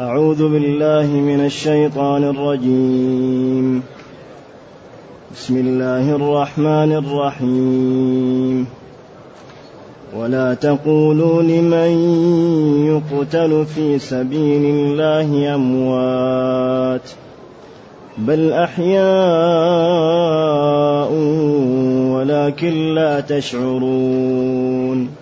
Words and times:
أعوذ 0.00 0.48
بالله 0.48 1.06
من 1.06 1.44
الشيطان 1.44 2.24
الرجيم. 2.24 3.82
بسم 5.34 5.56
الله 5.56 6.16
الرحمن 6.16 6.92
الرحيم. 6.92 8.66
ولا 10.16 10.54
تقولوا 10.54 11.42
لمن 11.42 11.90
يقتل 12.86 13.66
في 13.66 13.98
سبيل 13.98 14.64
الله 14.64 15.54
أموات 15.54 17.10
بل 18.18 18.52
أحياء 18.52 19.02
ولكن 22.12 22.94
لا 22.94 23.20
تشعرون. 23.20 25.21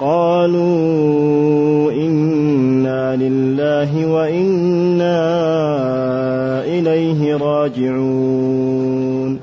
قالوا 0.00 1.92
إنا 1.92 3.16
لله 3.16 4.06
وإنا 4.06 5.20
إليه 6.64 7.36
راجعون. 7.36 9.40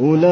أولئك 0.00 0.30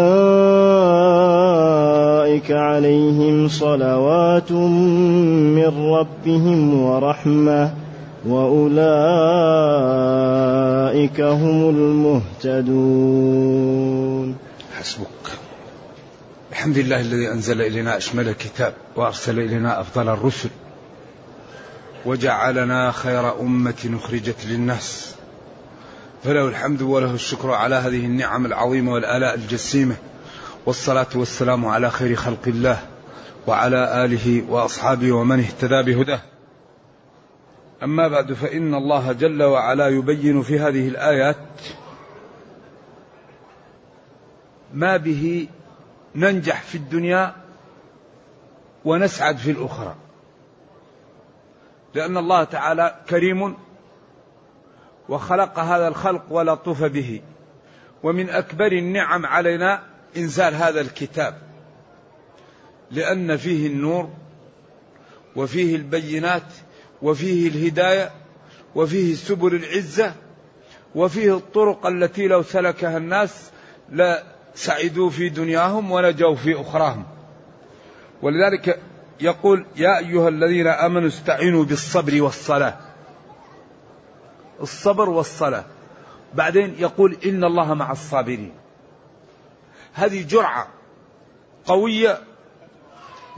عليهم 2.52 3.48
صلوات 3.48 4.52
من 4.52 5.90
ربهم 5.90 6.82
ورحمة 6.82 7.70
وأولئك 8.28 8.78
هم 11.20 11.70
المهتدون. 12.44 14.34
حسبك. 14.78 15.47
الحمد 16.52 16.78
لله 16.78 17.00
الذي 17.00 17.30
أنزل 17.30 17.62
إلينا 17.62 17.96
أشمل 17.96 18.28
الكتاب 18.28 18.74
وأرسل 18.96 19.38
إلينا 19.40 19.80
أفضل 19.80 20.08
الرسل 20.08 20.48
وجعلنا 22.06 22.92
خير 22.92 23.40
أمة 23.40 23.90
أخرجت 23.94 24.46
للناس. 24.46 25.14
فله 26.24 26.48
الحمد 26.48 26.82
وله 26.82 27.14
الشكر 27.14 27.50
على 27.50 27.74
هذه 27.74 28.06
النعم 28.06 28.46
العظيمة 28.46 28.92
والآلاء 28.92 29.34
الجسيمة. 29.34 29.96
والصلاة 30.66 31.06
والسلام 31.14 31.66
على 31.66 31.90
خير 31.90 32.16
خلق 32.16 32.42
الله 32.46 32.78
وعلى 33.46 34.04
آله 34.04 34.44
وأصحابه 34.48 35.12
ومن 35.12 35.40
اهتدى 35.40 35.82
بهداه. 35.82 36.20
أما 37.82 38.08
بعد 38.08 38.32
فإن 38.32 38.74
الله 38.74 39.12
جل 39.12 39.42
وعلا 39.42 39.88
يبين 39.88 40.42
في 40.42 40.58
هذه 40.58 40.88
الآيات 40.88 41.36
ما 44.74 44.96
به 44.96 45.48
ننجح 46.14 46.62
في 46.62 46.74
الدنيا 46.74 47.36
ونسعد 48.84 49.36
في 49.36 49.50
الأخرى. 49.50 49.96
لأن 51.94 52.16
الله 52.16 52.44
تعالى 52.44 53.00
كريم 53.08 53.56
وخلق 55.08 55.58
هذا 55.58 55.88
الخلق 55.88 56.22
ولطف 56.30 56.84
به 56.84 57.20
ومن 58.02 58.30
أكبر 58.30 58.72
النعم 58.72 59.26
علينا 59.26 59.82
إنزال 60.16 60.54
هذا 60.54 60.80
الكتاب. 60.80 61.38
لأن 62.90 63.36
فيه 63.36 63.66
النور 63.66 64.10
وفيه 65.36 65.76
البينات 65.76 66.52
وفيه 67.02 67.48
الهداية 67.48 68.10
وفيه 68.74 69.14
سبل 69.14 69.54
العزة 69.54 70.14
وفيه 70.94 71.36
الطرق 71.36 71.86
التي 71.86 72.28
لو 72.28 72.42
سلكها 72.42 72.96
الناس 72.96 73.50
سعدوا 74.58 75.10
في 75.10 75.28
دنياهم 75.28 75.90
ونجوا 75.90 76.34
في 76.34 76.60
أخراهم. 76.60 77.04
ولذلك 78.22 78.80
يقول 79.20 79.66
يا 79.76 79.98
أيها 79.98 80.28
الذين 80.28 80.66
آمنوا 80.66 81.08
استعينوا 81.08 81.64
بالصبر 81.64 82.22
والصلاة. 82.22 82.78
الصبر 84.60 85.08
والصلاة. 85.08 85.64
بعدين 86.34 86.74
يقول 86.78 87.16
إن 87.26 87.44
الله 87.44 87.74
مع 87.74 87.92
الصابرين. 87.92 88.52
هذه 89.94 90.22
جرعة 90.22 90.68
قوية 91.66 92.18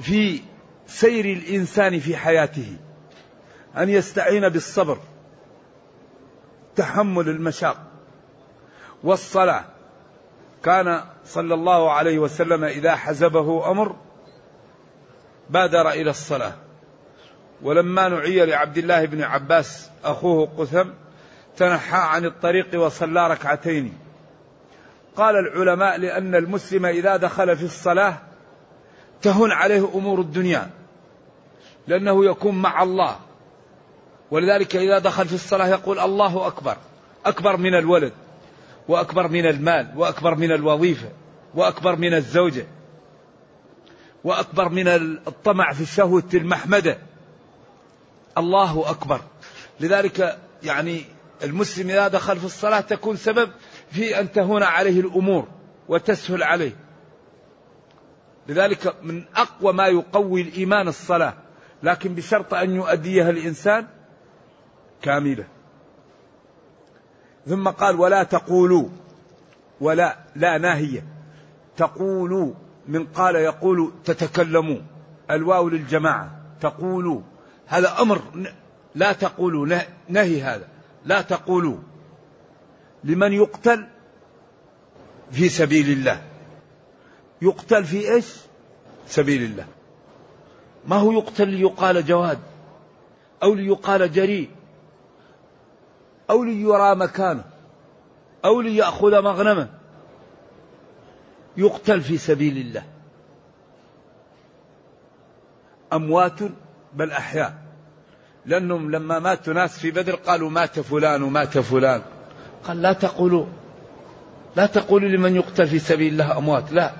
في 0.02 0.40
سير 0.86 1.24
الإنسان 1.24 1.98
في 1.98 2.16
حياته. 2.16 2.76
أن 3.76 3.88
يستعين 3.88 4.48
بالصبر. 4.48 4.98
تحمل 6.76 7.28
المشاق. 7.28 7.86
والصلاة. 9.04 9.79
كان 10.64 11.04
صلى 11.24 11.54
الله 11.54 11.92
عليه 11.92 12.18
وسلم 12.18 12.64
إذا 12.64 12.96
حزبه 12.96 13.70
أمر 13.70 13.96
بادر 15.50 15.90
إلى 15.90 16.10
الصلاة. 16.10 16.52
ولما 17.62 18.08
نعي 18.08 18.46
لعبد 18.46 18.78
الله 18.78 19.04
بن 19.04 19.22
عباس 19.22 19.90
أخوه 20.04 20.48
قثم 20.58 20.88
تنحى 21.56 21.98
عن 21.98 22.24
الطريق 22.24 22.80
وصلى 22.80 23.28
ركعتين. 23.28 23.98
قال 25.16 25.34
العلماء 25.36 25.98
لأن 25.98 26.34
المسلم 26.34 26.86
إذا 26.86 27.16
دخل 27.16 27.56
في 27.56 27.64
الصلاة 27.64 28.14
تهن 29.22 29.52
عليه 29.52 29.88
أمور 29.94 30.20
الدنيا 30.20 30.70
لأنه 31.86 32.24
يكون 32.24 32.62
مع 32.62 32.82
الله. 32.82 33.16
ولذلك 34.30 34.76
إذا 34.76 34.98
دخل 34.98 35.28
في 35.28 35.34
الصلاة 35.34 35.68
يقول 35.68 35.98
الله 35.98 36.46
أكبر 36.46 36.76
أكبر 37.26 37.56
من 37.56 37.74
الولد. 37.74 38.12
وأكبر 38.90 39.28
من 39.28 39.46
المال 39.46 39.92
وأكبر 39.96 40.34
من 40.34 40.52
الوظيفة 40.52 41.08
وأكبر 41.54 41.96
من 41.96 42.14
الزوجة 42.14 42.66
وأكبر 44.24 44.68
من 44.68 44.88
الطمع 45.28 45.72
في 45.72 45.80
الشهوه 45.80 46.22
المحمدة. 46.34 46.98
الله 48.38 48.90
أكبر. 48.90 49.20
لذلك 49.80 50.38
يعني 50.62 51.04
المسلم 51.44 51.90
إذا 51.90 52.08
دخل 52.08 52.36
في 52.36 52.44
الصلاة 52.44 52.80
تكون 52.80 53.16
سبب 53.16 53.50
في 53.90 54.20
أن 54.20 54.32
تهون 54.32 54.62
عليه 54.62 55.00
الأمور 55.00 55.48
وتسهل 55.88 56.42
عليه. 56.42 56.72
لذلك 58.48 58.94
من 59.02 59.24
أقوى 59.36 59.72
ما 59.72 59.86
يقوي 59.86 60.40
الإيمان 60.40 60.88
الصلاة 60.88 61.34
لكن 61.82 62.14
بشرط 62.14 62.54
أن 62.54 62.74
يؤديها 62.74 63.30
الإنسان 63.30 63.86
كاملة. 65.02 65.59
ثم 67.46 67.68
قال 67.68 68.00
ولا 68.00 68.22
تقولوا 68.22 68.88
ولا 69.80 70.18
لا 70.36 70.58
ناهية. 70.58 71.04
تقولوا 71.76 72.54
من 72.88 73.06
قال 73.06 73.34
يقول 73.34 73.92
تتكلموا. 74.04 74.78
الواو 75.30 75.68
للجماعة 75.68 76.30
تقولوا. 76.60 77.20
هذا 77.66 78.00
أمر 78.00 78.22
لا 78.94 79.12
تقولوا 79.12 79.66
نهي 80.08 80.42
هذا. 80.42 80.68
لا 81.04 81.22
تقولوا. 81.22 81.76
لمن 83.04 83.32
يقتل 83.32 83.86
في 85.30 85.48
سبيل 85.48 85.90
الله. 85.90 86.22
يقتل 87.42 87.84
في 87.84 88.14
إيش؟ 88.14 88.26
سبيل 89.06 89.42
الله. 89.42 89.66
ما 90.86 90.96
هو 90.96 91.12
يقتل 91.12 91.48
ليقال 91.48 92.06
جواد 92.06 92.38
أو 93.42 93.54
ليقال 93.54 94.12
جريء؟ 94.12 94.50
أو 96.30 96.44
ليرى 96.44 96.94
مكانه 96.94 97.44
أو 98.44 98.60
ليأخذ 98.60 99.22
مغنمه. 99.22 99.68
يقتل 101.56 102.00
في 102.00 102.18
سبيل 102.18 102.56
الله. 102.56 102.82
أموات 105.92 106.38
بل 106.94 107.12
أحياء. 107.12 107.54
لأنهم 108.46 108.90
لما 108.90 109.18
ماتوا 109.18 109.54
ناس 109.54 109.78
في 109.78 109.90
بدر 109.90 110.14
قالوا 110.14 110.50
مات 110.50 110.80
فلان 110.80 111.22
ومات 111.22 111.58
فلان. 111.58 112.02
قال 112.64 112.82
لا 112.82 112.92
تقولوا. 112.92 113.46
لا 114.56 114.66
تقولوا 114.66 115.08
لمن 115.08 115.36
يقتل 115.36 115.66
في 115.66 115.78
سبيل 115.78 116.12
الله 116.12 116.38
أموات. 116.38 116.72
لا. 116.72 116.92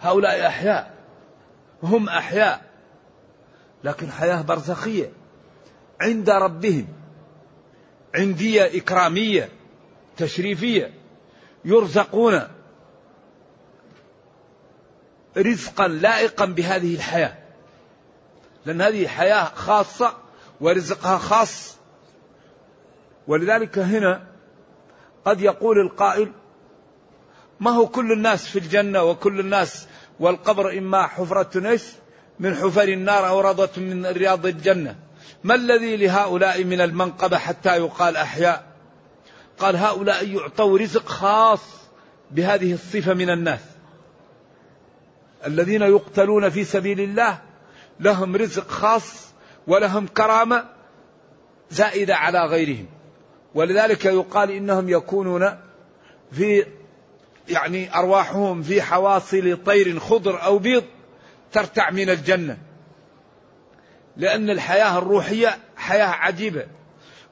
هؤلاء 0.00 0.46
أحياء. 0.46 0.94
هم 1.82 2.08
أحياء. 2.08 2.60
لكن 3.84 4.10
حياة 4.10 4.42
برزخية. 4.42 5.10
عند 6.00 6.30
ربهم. 6.30 6.86
عندية 8.14 8.78
إكرامية 8.78 9.48
تشريفية 10.16 10.94
يرزقون 11.64 12.42
رزقا 15.36 15.88
لائقا 15.88 16.46
بهذه 16.46 16.94
الحياة. 16.94 17.38
لأن 18.66 18.80
هذه 18.80 19.08
حياة 19.08 19.44
خاصة 19.44 20.14
ورزقها 20.60 21.18
خاص. 21.18 21.76
ولذلك 23.26 23.78
هنا 23.78 24.26
قد 25.24 25.40
يقول 25.40 25.78
القائل 25.80 26.32
ما 27.60 27.70
هو 27.70 27.86
كل 27.86 28.12
الناس 28.12 28.46
في 28.46 28.58
الجنة 28.58 29.02
وكل 29.02 29.40
الناس 29.40 29.86
والقبر 30.20 30.78
إما 30.78 31.06
حفرة 31.06 31.68
إيش 31.70 31.82
من 32.40 32.54
حفر 32.54 32.88
النار 32.88 33.28
أو 33.28 33.40
روضة 33.40 33.70
من 33.76 34.06
رياض 34.06 34.46
الجنة؟ 34.46 34.96
ما 35.44 35.54
الذي 35.54 35.96
لهؤلاء 35.96 36.64
من 36.64 36.80
المنقبة 36.80 37.38
حتى 37.38 37.76
يقال 37.76 38.16
أحياء؟ 38.16 38.66
قال 39.58 39.76
هؤلاء 39.76 40.28
يعطوا 40.28 40.78
رزق 40.78 41.08
خاص 41.08 41.60
بهذه 42.30 42.72
الصفة 42.72 43.14
من 43.14 43.30
الناس. 43.30 43.60
الذين 45.46 45.82
يقتلون 45.82 46.50
في 46.50 46.64
سبيل 46.64 47.00
الله 47.00 47.38
لهم 48.00 48.36
رزق 48.36 48.68
خاص 48.68 49.28
ولهم 49.66 50.06
كرامة 50.06 50.64
زائدة 51.70 52.16
على 52.16 52.46
غيرهم. 52.46 52.86
ولذلك 53.54 54.04
يقال 54.04 54.50
إنهم 54.50 54.88
يكونون 54.88 55.58
في 56.32 56.66
يعني 57.48 57.98
أرواحهم 57.98 58.62
في 58.62 58.82
حواصل 58.82 59.58
طير 59.66 59.98
خضر 60.00 60.42
أو 60.42 60.58
بيض 60.58 60.84
ترتع 61.52 61.90
من 61.90 62.10
الجنة. 62.10 62.58
لأن 64.18 64.50
الحياة 64.50 64.98
الروحية 64.98 65.58
حياة 65.76 66.06
عجيبة. 66.06 66.66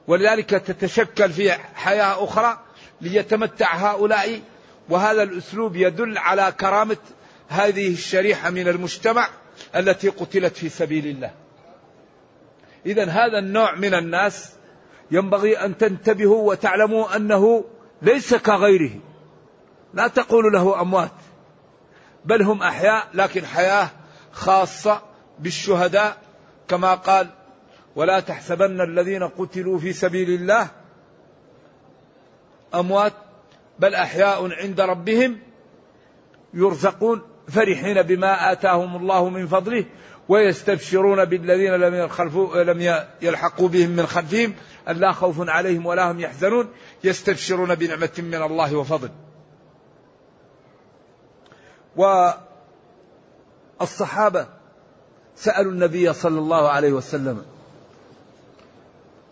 ولذلك 0.07 0.49
تتشكل 0.49 1.29
في 1.29 1.51
حياة 1.75 2.23
أخرى 2.23 2.59
ليتمتع 3.01 3.75
هؤلاء. 3.75 4.41
وهذا 4.89 5.23
الأسلوب 5.23 5.75
يدل 5.75 6.17
على 6.17 6.53
كرامة 6.59 6.97
هذه 7.47 7.93
الشريحة 7.93 8.49
من 8.49 8.67
المجتمع 8.67 9.29
التي 9.75 10.09
قتلت 10.09 10.57
في 10.57 10.69
سبيل 10.69 11.07
الله. 11.07 11.31
إذا 12.85 13.03
هذا 13.03 13.39
النوع 13.39 13.75
من 13.75 13.93
الناس 13.93 14.51
ينبغي 15.11 15.57
أن 15.57 15.77
تنتبهوا 15.77 16.49
وتعلموا 16.49 17.15
أنه 17.15 17.65
ليس 18.01 18.35
كغيره. 18.35 18.91
لا 19.93 20.07
تقول 20.07 20.53
له 20.53 20.81
أموات 20.81 21.11
بل 22.25 22.41
هم 22.41 22.63
أحياء 22.63 23.07
لكن 23.13 23.45
حياة 23.45 23.89
خاصة 24.31 25.01
بالشهداء 25.39 26.26
كما 26.67 26.93
قال 26.93 27.29
ولا 27.95 28.19
تحسبن 28.19 28.81
الذين 28.81 29.23
قتلوا 29.23 29.79
في 29.79 29.93
سبيل 29.93 30.29
الله 30.29 30.67
أموات 32.75 33.13
بل 33.79 33.95
أحياء 33.95 34.51
عند 34.53 34.81
ربهم 34.81 35.39
يرزقون 36.53 37.21
فرحين 37.47 38.01
بما 38.01 38.51
آتاهم 38.51 38.95
الله 38.95 39.29
من 39.29 39.47
فضله 39.47 39.85
ويستبشرون 40.29 41.25
بالذين 41.25 41.71
لم 41.71 42.09
لم 42.55 43.05
يلحقوا 43.21 43.69
بهم 43.69 43.89
من 43.89 44.05
خلفهم 44.05 44.53
ألا 44.89 45.11
خوف 45.11 45.49
عليهم 45.49 45.85
ولا 45.85 46.11
هم 46.11 46.19
يحزنون 46.19 46.69
يستبشرون 47.03 47.75
بنعمة 47.75 48.11
من 48.17 48.43
الله 48.43 48.75
وفضل. 48.75 49.09
والصحابة 53.79 54.56
سألوا 55.37 55.71
النبي 55.71 56.13
صلى 56.13 56.39
الله 56.39 56.69
عليه 56.69 56.91
وسلم 56.91 57.45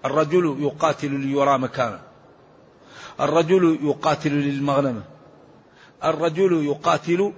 الرجل 0.05 0.57
يقاتل 0.59 1.11
ليرى 1.11 1.57
مكانه 1.57 1.99
الرجل 3.19 3.79
يقاتل 3.81 4.31
للمغنمة 4.31 5.03
الرجل 6.03 6.65
يقاتل 6.65 7.33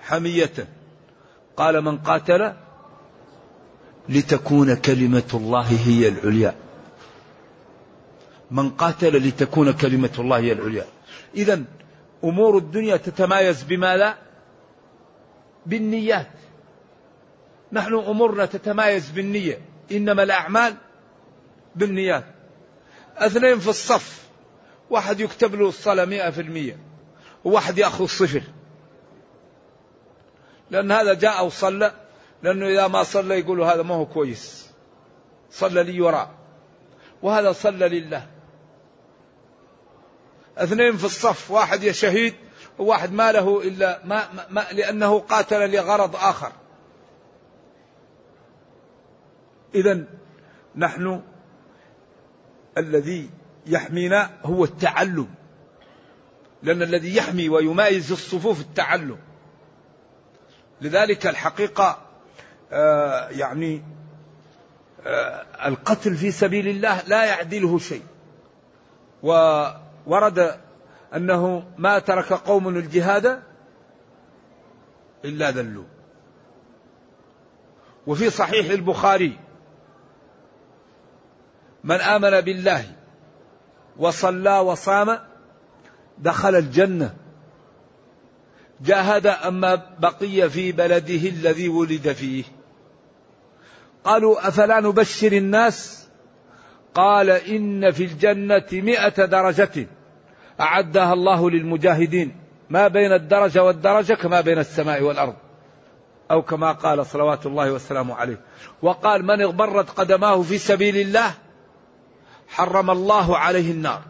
حمية 0.00 0.68
قال 1.56 1.80
من 1.84 1.98
قاتل 1.98 2.52
لتكون 4.08 4.74
كلمة 4.76 5.30
الله 5.34 5.66
هي 5.86 6.08
العليا. 6.08 6.54
من 8.50 8.70
قاتل 8.70 9.28
لتكون 9.28 9.72
كلمة 9.72 10.10
الله 10.18 10.38
هي 10.38 10.52
العليا. 10.52 10.84
إذا 11.34 11.62
أمور 12.24 12.58
الدنيا 12.58 12.96
تتمايز 12.96 13.62
بماذا؟ 13.62 14.14
بالنيات. 15.66 16.26
نحن 17.72 17.94
أمورنا 17.94 18.46
تتمايز 18.46 19.10
بالنية 19.10 19.60
إنما 19.92 20.22
الأعمال 20.22 20.74
بالنيات. 21.76 22.24
اثنين 23.16 23.58
في 23.58 23.68
الصف 23.68 24.20
واحد 24.90 25.20
يكتب 25.20 25.54
له 25.54 25.68
الصلاة 25.68 26.04
مئة 26.04 26.30
في 26.30 26.40
المية 26.40 26.78
وواحد 27.44 27.78
يأخذ 27.78 28.06
صفر 28.06 28.42
لأن 30.70 30.92
هذا 30.92 31.14
جاء 31.14 31.46
وصلى 31.46 31.92
لأنه 32.42 32.66
إذا 32.66 32.88
ما 32.88 33.02
صلى 33.02 33.38
يقول 33.38 33.60
هذا 33.60 33.82
ما 33.82 33.94
هو 33.94 34.06
كويس. 34.06 34.70
صلى 35.50 35.82
لي 35.82 36.00
وراء 36.00 36.30
وهذا 37.22 37.52
صلى 37.52 37.88
لله. 37.88 38.26
اثنين 40.56 40.96
في 40.96 41.04
الصف 41.04 41.50
واحد 41.50 41.82
يا 41.82 41.92
شهيد 41.92 42.34
وواحد 42.78 43.12
ما 43.12 43.32
له 43.32 43.62
إلا 43.62 44.00
ما, 44.04 44.46
ما 44.50 44.66
لأنه 44.72 45.18
قاتل 45.18 45.70
لغرض 45.70 46.16
آخر. 46.16 46.52
إذا 49.74 50.04
نحن 50.76 51.22
الذي 52.78 53.30
يحمينا 53.66 54.30
هو 54.44 54.64
التعلم 54.64 55.28
لأن 56.62 56.82
الذي 56.82 57.16
يحمي 57.16 57.48
ويمايز 57.48 58.12
الصفوف 58.12 58.60
التعلم. 58.60 59.18
لذلك 60.80 61.26
الحقيقة 61.26 61.98
آه 62.72 63.28
يعني 63.28 63.82
آه 65.06 65.68
القتل 65.68 66.14
في 66.14 66.30
سبيل 66.30 66.68
الله 66.68 67.02
لا 67.06 67.24
يعدله 67.24 67.78
شيء. 67.78 68.02
وورد 69.22 70.60
أنه 71.14 71.64
ما 71.78 71.98
ترك 71.98 72.32
قوم 72.32 72.68
الجهاد 72.68 73.42
إلا 75.24 75.50
ذلوا. 75.50 75.84
وفي 78.06 78.30
صحيح 78.30 78.70
البخاري 78.70 79.38
من 81.84 81.96
آمن 81.96 82.40
بالله 82.40 82.84
وصلى 83.96 84.58
وصام 84.58 85.18
دخل 86.18 86.54
الجنة. 86.54 87.14
جاهد 88.80 89.26
أما 89.26 89.82
بقي 89.98 90.50
في 90.50 90.72
بلده 90.72 91.28
الذي 91.28 91.68
ولد 91.68 92.12
فيه. 92.12 92.44
قالوا 94.04 94.48
أفلا 94.48 94.80
نبشر 94.80 95.32
الناس؟ 95.32 96.08
قال 96.94 97.30
إن 97.30 97.90
في 97.90 98.04
الجنة 98.04 98.66
مئة 98.72 99.24
درجة 99.24 99.86
أعدها 100.60 101.12
الله 101.12 101.50
للمجاهدين. 101.50 102.36
ما 102.70 102.88
بين 102.88 103.12
الدرجة 103.12 103.64
والدرجة 103.64 104.14
كما 104.14 104.40
بين 104.40 104.58
السماء 104.58 105.02
والأرض. 105.02 105.34
أو 106.30 106.42
كما 106.42 106.72
قال 106.72 107.06
صلوات 107.06 107.46
الله 107.46 107.72
والسلام 107.72 108.12
عليه. 108.12 108.40
وقال 108.82 109.24
من 109.24 109.40
اغبرت 109.42 109.90
قدماه 109.90 110.42
في 110.42 110.58
سبيل 110.58 110.96
الله؟ 110.96 111.34
حرم 112.50 112.90
الله 112.90 113.38
عليه 113.38 113.70
النار. 113.70 114.02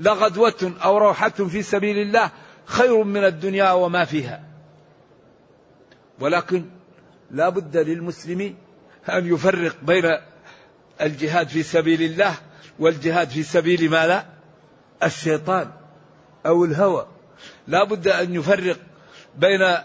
لغدوة 0.00 0.72
أو 0.84 0.98
روحة 0.98 1.28
في 1.28 1.62
سبيل 1.62 1.98
الله 1.98 2.30
خير 2.64 3.02
من 3.02 3.24
الدنيا 3.24 3.72
وما 3.72 4.04
فيها. 4.04 4.44
ولكن 6.20 6.64
لا 7.30 7.48
بد 7.48 7.76
للمسلم 7.76 8.56
أن 9.08 9.34
يفرق 9.34 9.76
بين 9.82 10.16
الجهاد 11.00 11.48
في 11.48 11.62
سبيل 11.62 12.02
الله 12.02 12.34
والجهاد 12.78 13.28
في 13.28 13.42
سبيل 13.42 13.90
ماذا 13.90 14.26
الشيطان 15.02 15.70
أو 16.46 16.64
الهوى. 16.64 17.06
لا 17.66 17.84
بد 17.84 18.08
أن 18.08 18.34
يفرق 18.34 18.76
بين 19.36 19.76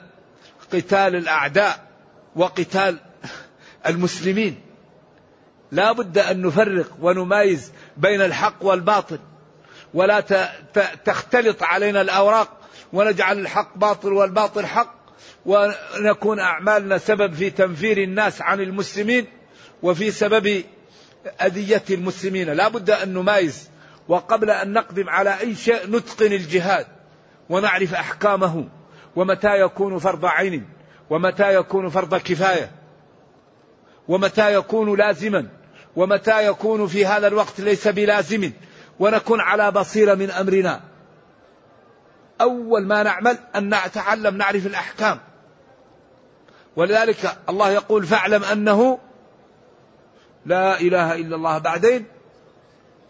قتال 0.73 1.15
الأعداء 1.15 1.87
وقتال 2.35 2.99
المسلمين. 3.87 4.61
لا 5.73 5.91
بد 5.91 6.17
أن 6.17 6.41
نفرق 6.41 6.85
ونمايز 7.01 7.71
بين 7.97 8.21
الحق 8.21 8.55
والباطل 8.61 9.19
ولا 9.93 10.19
تختلط 11.05 11.63
علينا 11.63 12.01
الأوراق 12.01 12.57
ونجعل 12.93 13.39
الحق 13.39 13.77
باطل 13.77 14.13
والباطل 14.13 14.65
حق 14.65 14.95
ونكون 15.45 16.39
أعمالنا 16.39 16.97
سبب 16.97 17.33
في 17.33 17.49
تنفير 17.49 17.97
الناس 17.97 18.41
عن 18.41 18.61
المسلمين 18.61 19.27
وفي 19.83 20.11
سبب 20.11 20.63
أذية 21.41 21.83
المسلمين. 21.89 22.49
لا 22.49 22.67
بد 22.67 22.89
أن 22.89 23.13
نمايز 23.13 23.69
وقبل 24.07 24.49
أن 24.49 24.73
نقدم 24.73 25.09
على 25.09 25.39
أي 25.39 25.55
شيء 25.55 25.89
نتقن 25.89 26.33
الجهاد 26.33 26.87
ونعرف 27.49 27.93
أحكامه 27.93 28.67
ومتى 29.15 29.59
يكون 29.59 29.99
فرض 29.99 30.25
عين 30.25 30.65
ومتى 31.09 31.55
يكون 31.55 31.89
فرض 31.89 32.15
كفاية 32.15 32.71
ومتى 34.07 34.53
يكون 34.53 34.97
لازما. 34.97 35.47
ومتى 35.95 36.47
يكون 36.47 36.87
في 36.87 37.05
هذا 37.05 37.27
الوقت 37.27 37.61
ليس 37.61 37.87
بلازم 37.87 38.51
ونكون 38.99 39.41
على 39.41 39.71
بصيرة 39.71 40.15
من 40.15 40.31
أمرنا. 40.31 40.81
أول 42.41 42.85
ما 42.85 43.03
نعمل 43.03 43.37
أن 43.55 43.75
نتعلم 43.75 44.37
نعرف 44.37 44.65
الأحكام. 44.65 45.19
ولذلك 46.75 47.37
الله 47.49 47.69
يقول 47.69 48.05
فاعلم 48.05 48.43
أنه 48.43 48.99
لا 50.45 50.79
إله 50.79 51.15
إلا 51.15 51.35
الله. 51.35 51.57
بعدين 51.57 52.05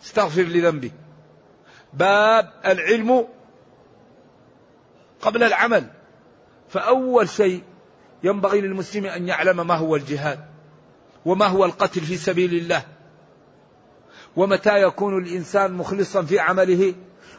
استغفر 0.04 0.42
لذنبك 0.42 0.92
باب 1.94 2.54
العلم 2.66 3.28
قبل 5.22 5.44
العمل. 5.44 5.88
فأول 6.70 7.30
شيء 7.30 7.64
ينبغي 8.24 8.62
للمسلم 8.62 9.06
أن 9.06 9.28
يعلم 9.28 9.68
ما 9.68 9.76
هو 9.76 9.96
الجهاد. 9.96 10.53
وما 11.26 11.46
هو 11.46 11.66
القتل 11.66 12.02
في 12.02 12.18
سبيل 12.18 12.54
الله؟ 12.54 12.84
ومتى 14.36 14.82
يكون 14.82 15.24
الإنسان 15.24 15.74
مخلصا 15.74 16.22
في 16.22 16.40
عمله؟ 16.40 16.94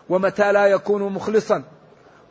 ومتى 0.09 0.53
لا 0.53 0.67
يكون 0.67 1.12
مخلصا؟ 1.12 1.64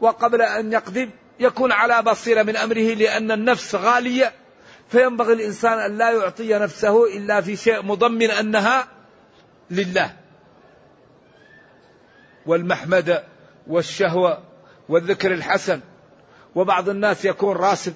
وقبل 0.01 0.41
أن 0.41 0.74
يقدم 0.74 1.10
يكون 1.39 1.72
على 1.72 2.01
بصيرة 2.01 2.43
من 2.43 2.55
أمره 2.55 2.93
لأن 2.93 3.31
النفس 3.31 3.75
غالية. 3.75 4.33
فينبغي 4.89 5.33
الإنسان 5.33 5.79
أن 5.79 5.98
لا 5.98 6.12
يعطي 6.12 6.53
نفسه 6.53 7.17
إلا 7.17 7.41
في 7.41 7.55
شيء 7.55 7.81
مضمن 7.81 8.31
أنها 8.31 8.88
لله. 9.72 10.13
والمحمدة 12.45 13.24
والشهوة 13.67 14.43
والذكر 14.89 15.33
الحسن. 15.33 15.81
وبعض 16.55 16.89
الناس 16.89 17.25
يكون 17.25 17.55
راسب 17.55 17.93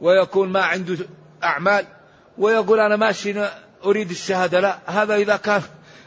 ويكون 0.00 0.52
ما 0.52 0.62
عنده 0.62 0.96
أعمال. 1.42 1.86
ويقول 2.38 2.80
أنا 2.80 2.96
ماشي 2.96 3.34
أريد 3.84 4.10
الشهادة 4.10 4.60
لا 4.60 4.78
هذا 4.86 5.14
إذا 5.14 5.36
كان 5.36 5.62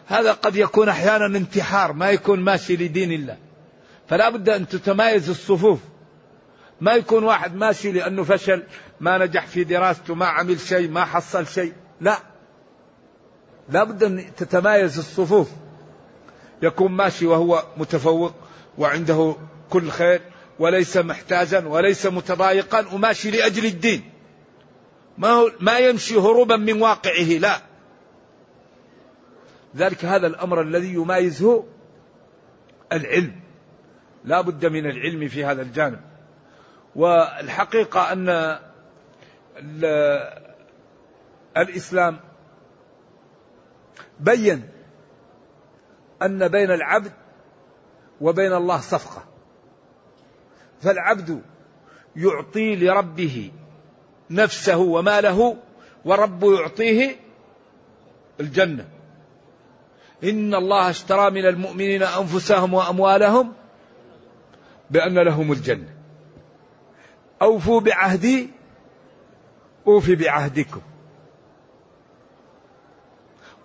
هذا 0.07 0.31
قد 0.31 0.55
يكون 0.55 0.89
أحيانا 0.89 1.38
انتحار 1.38 1.93
ما 1.93 2.09
يكون 2.09 2.39
ماشي 2.39 2.75
لدين 2.75 3.12
الله. 3.12 3.38
فلا 4.07 4.29
بد 4.29 4.50
أن 4.50 4.67
تتمايز 4.67 5.29
الصفوف. 5.29 5.79
ما 6.81 6.93
يكون 6.93 7.24
واحد 7.24 7.55
ماشي 7.55 7.91
لأنه 7.91 8.24
فشل 8.24 8.63
ما 9.00 9.17
نجح 9.17 9.48
في 9.48 9.63
دراسته 9.63 10.15
ما 10.15 10.25
عمل 10.25 10.59
شيء 10.59 10.89
ما 10.89 11.05
حصل 11.05 11.48
شيء 11.48 11.74
لا. 12.01 12.19
لا 13.69 13.83
بد 13.83 14.03
أن 14.03 14.36
تتمايز 14.38 14.98
الصفوف. 14.98 15.50
يكون 16.62 16.91
ماشي 16.91 17.25
وهو 17.25 17.63
متفوق 17.77 18.33
وعنده 18.77 19.36
كل 19.69 19.89
خير 19.89 20.21
وليس 20.59 20.98
محتاجا 20.98 21.67
وليس 21.67 22.05
متضايقا 22.05 22.86
وماشي 22.93 23.31
لأجل 23.31 23.65
الدين. 23.65 24.18
ما, 25.19 25.51
ما 25.59 25.77
يمشي 25.77 26.15
هروبا 26.15 26.55
من 26.55 26.81
واقعه 26.81 27.38
لا. 27.39 27.61
ذلك 29.75 30.05
هذا 30.05 30.27
الأمر 30.27 30.61
الذي 30.61 30.93
يمايزه 30.93 31.65
العلم. 32.91 33.39
لا 34.23 34.41
بد 34.41 34.65
من 34.65 34.85
العلم 34.85 35.27
في 35.27 35.45
هذا 35.45 35.61
الجانب. 35.61 36.01
والحقيقة 36.95 38.11
أن 38.11 38.59
الإسلام 41.57 42.19
بين 44.19 44.69
أن 46.21 46.47
بين 46.47 46.71
العبد 46.71 47.11
وبين 48.21 48.53
الله 48.53 48.77
صفقة. 48.79 49.23
فالعبد 50.81 51.41
يعطي 52.15 52.75
لربه 52.75 53.51
نفسه 54.29 54.77
وماله 54.77 55.57
ورب 56.05 56.43
يعطيه 56.43 57.15
الجنة. 58.39 58.88
إن 60.24 60.55
الله 60.55 60.89
اشترى 60.89 61.31
من 61.31 61.45
المؤمنين 61.45 62.03
أنفسهم 62.03 62.74
وأموالهم 62.74 63.53
بأن 64.91 65.19
لهم 65.19 65.51
الجنة. 65.51 65.95
أوفوا 67.41 67.81
بعهدي 67.81 68.50
أوفي 69.88 70.15
بعهدكم. 70.15 70.81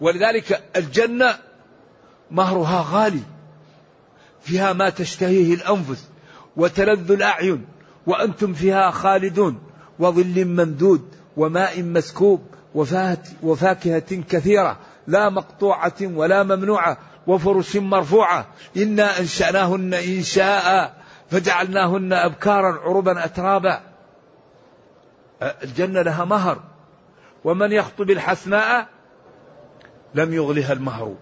ولذلك 0.00 0.62
الجنة 0.76 1.38
مهرها 2.30 2.86
غالي. 2.90 3.22
فيها 4.40 4.72
ما 4.72 4.90
تشتهيه 4.90 5.54
الأنفس 5.54 6.08
وتلذ 6.56 7.12
الأعين 7.12 7.66
وأنتم 8.06 8.52
فيها 8.52 8.90
خالدون. 8.90 9.63
وظل 9.98 10.44
ممدود 10.44 11.08
وماء 11.36 11.82
مسكوب 11.82 12.42
وفاكهة 13.42 14.22
كثيرة 14.30 14.78
لا 15.06 15.28
مقطوعة 15.28 15.94
ولا 16.02 16.42
ممنوعة 16.42 16.98
وفرش 17.26 17.76
مرفوعة. 17.76 18.46
إنا 18.76 19.20
أنشأناهن 19.20 19.94
إنشاء 19.94 20.94
فجعلناهن 21.30 22.12
أبكارا 22.12 22.80
عربا 22.80 23.24
أترابا. 23.24 23.80
الجنة 25.42 26.02
لها 26.02 26.24
مهر. 26.24 26.60
ومن 27.44 27.72
يخطب 27.72 28.10
الحسناء 28.10 28.88
لم 30.14 30.34
يغلها 30.34 30.72
المهر. 30.72 31.14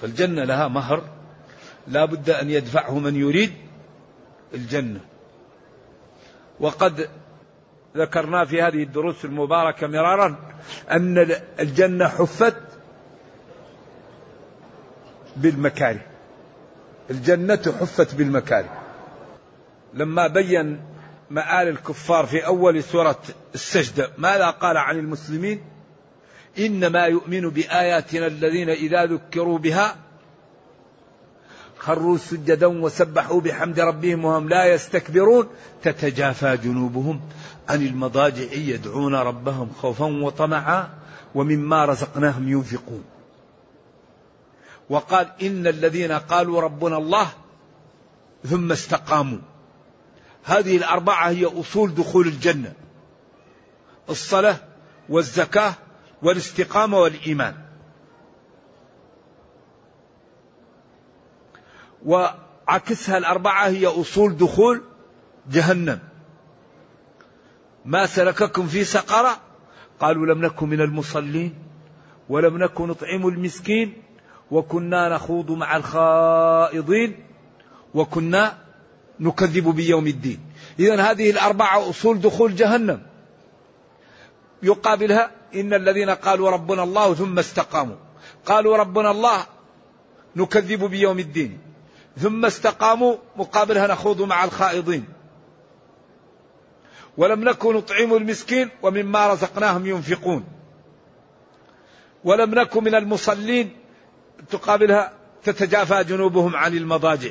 فالجنة 0.00 0.44
لها 0.44 0.68
مهر. 0.68 1.02
لا 1.88 2.04
بد 2.04 2.30
أن 2.30 2.50
يدفعه 2.50 2.98
من 2.98 3.16
يريد 3.16 3.52
الجنة. 4.54 5.00
وقد 6.60 7.08
ذكرنا 7.96 8.44
في 8.44 8.62
هذه 8.62 8.82
الدروس 8.82 9.24
المباركة 9.24 9.86
مرارا 9.86 10.36
أن 10.90 11.36
الجنة 11.60 12.08
حفت 12.08 12.56
بالمكاره. 15.36 16.00
الجنة 17.10 17.74
حفت 17.80 18.14
بالمكاره. 18.14 18.82
لما 19.94 20.26
بين 20.26 20.80
مآل 21.30 21.68
الكفار 21.68 22.26
في 22.26 22.46
أول 22.46 22.82
سورة 22.82 23.20
السجدة 23.54 24.10
ماذا 24.18 24.50
قال 24.50 24.76
عن 24.76 24.98
المسلمين؟ 24.98 25.60
إنما 26.58 27.06
يؤمن 27.06 27.50
بآياتنا 27.50 28.26
الذين 28.26 28.70
إذا 28.70 29.06
ذكروا 29.06 29.58
بها 29.58 29.96
خروا 31.86 32.18
سجدا 32.18 32.66
وسبحوا 32.66 33.40
بحمد 33.40 33.80
ربهم 33.80 34.24
وهم 34.24 34.48
لا 34.48 34.64
يستكبرون 34.64 35.48
تتجافى 35.82 36.56
جنوبهم 36.56 37.20
عن 37.68 37.86
المضاجع 37.86 38.52
يدعون 38.52 39.14
ربهم 39.14 39.68
خوفا 39.80 40.04
وطمعا 40.04 40.88
ومما 41.34 41.84
رزقناهم 41.84 42.48
ينفقون. 42.48 43.04
وقال 44.90 45.30
إن 45.42 45.66
الذين 45.66 46.12
قالوا 46.12 46.60
ربنا 46.60 46.96
الله 46.96 47.28
ثم 48.44 48.72
استقاموا. 48.72 49.38
هذه 50.44 50.76
الأربعة 50.76 51.28
هي 51.28 51.44
أصول 51.44 51.94
دخول 51.94 52.26
الجنة 52.26 52.72
الصلاة 54.10 54.56
والزكاة 55.08 55.74
والاستقامة 56.22 56.98
والإيمان. 56.98 57.63
وعكسها 62.04 63.18
الأربعة 63.18 63.66
هي 63.66 63.86
أصول 63.86 64.36
دخول 64.36 64.82
جهنم. 65.50 65.98
ما 67.84 68.06
سلككم 68.06 68.66
في 68.66 68.84
سقرة 68.84 69.40
قالوا 70.00 70.26
لم 70.26 70.44
نكن 70.44 70.68
من 70.68 70.80
المصلين 70.80 71.54
ولم 72.28 72.58
نكن 72.58 72.88
نطعم 72.88 73.28
المسكين 73.28 74.02
وكنا 74.50 75.08
نخوض 75.08 75.50
مع 75.50 75.76
الخائضين 75.76 77.24
وكنا 77.94 78.58
نكذب 79.20 79.68
بيوم 79.68 80.06
الدين. 80.06 80.40
إذا 80.78 81.00
هذه 81.10 81.30
الأربعة 81.30 81.90
أصول 81.90 82.20
دخول 82.20 82.56
جهنم. 82.56 83.02
يقابلها 84.62 85.30
إن 85.54 85.74
الذين 85.74 86.10
قالوا 86.10 86.50
ربنا 86.50 86.82
الله 86.82 87.14
ثم 87.14 87.38
استقاموا. 87.38 87.96
قالوا 88.46 88.76
ربنا 88.76 89.10
الله 89.10 89.46
نكذب 90.36 90.84
بيوم 90.84 91.18
الدين. 91.18 91.58
ثم 92.18 92.44
استقاموا 92.44 93.16
مقابلها 93.36 93.86
نخوض 93.86 94.22
مع 94.22 94.44
الخائضين. 94.44 95.04
ولم 97.16 97.44
نكن 97.44 97.76
نطعم 97.76 98.14
المسكين 98.14 98.70
ومما 98.82 99.32
رزقناهم 99.32 99.86
ينفقون. 99.86 100.44
ولم 102.24 102.54
نكن 102.54 102.84
من 102.84 102.94
المصلين 102.94 103.76
تقابلها 104.50 105.12
تتجافى 105.42 106.04
جنوبهم 106.04 106.56
عن 106.56 106.76
المضاجع. 106.76 107.30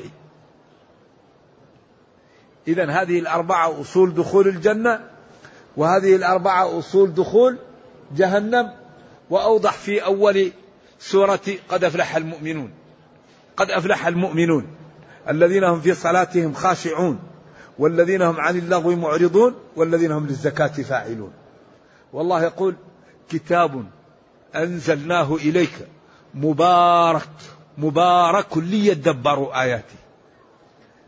إذا 2.68 2.92
هذه 2.92 3.20
الأربعة 3.20 3.82
أصول 3.82 4.14
دخول 4.14 4.48
الجنة 4.48 5.10
وهذه 5.78 6.16
الأربعة 6.16 6.80
أصول 6.80 7.14
دخول 7.14 7.58
جهنم 8.16 8.74
وأوضح 9.30 9.74
في 9.74 10.06
أول 10.06 10.52
سورة 11.00 11.42
قد 11.70 11.84
أفلح 11.84 12.16
المؤمنون. 12.16 12.83
قد 13.58 13.72
أفلح 13.72 14.08
المؤمنون 14.08 14.68
الذين 15.30 15.64
هم 15.64 15.82
في 15.82 15.94
صلاتهم 15.94 16.54
خاشعون 16.54 17.20
والذين 17.80 18.22
هم 18.22 18.40
عن 18.40 18.58
اللغو 18.58 18.96
معرضون 18.96 19.56
والذين 19.76 20.12
هم 20.12 20.28
للزكاة 20.28 20.68
فاعلون. 20.68 21.34
والله 22.14 22.44
يقول 22.44 22.76
كتاب 23.30 23.86
أنزلناه 24.56 25.36
إليك 25.36 25.74
مبارك 26.34 27.30
مبارك 27.78 28.58
ليدبروا 28.58 29.62
آياته. 29.62 29.96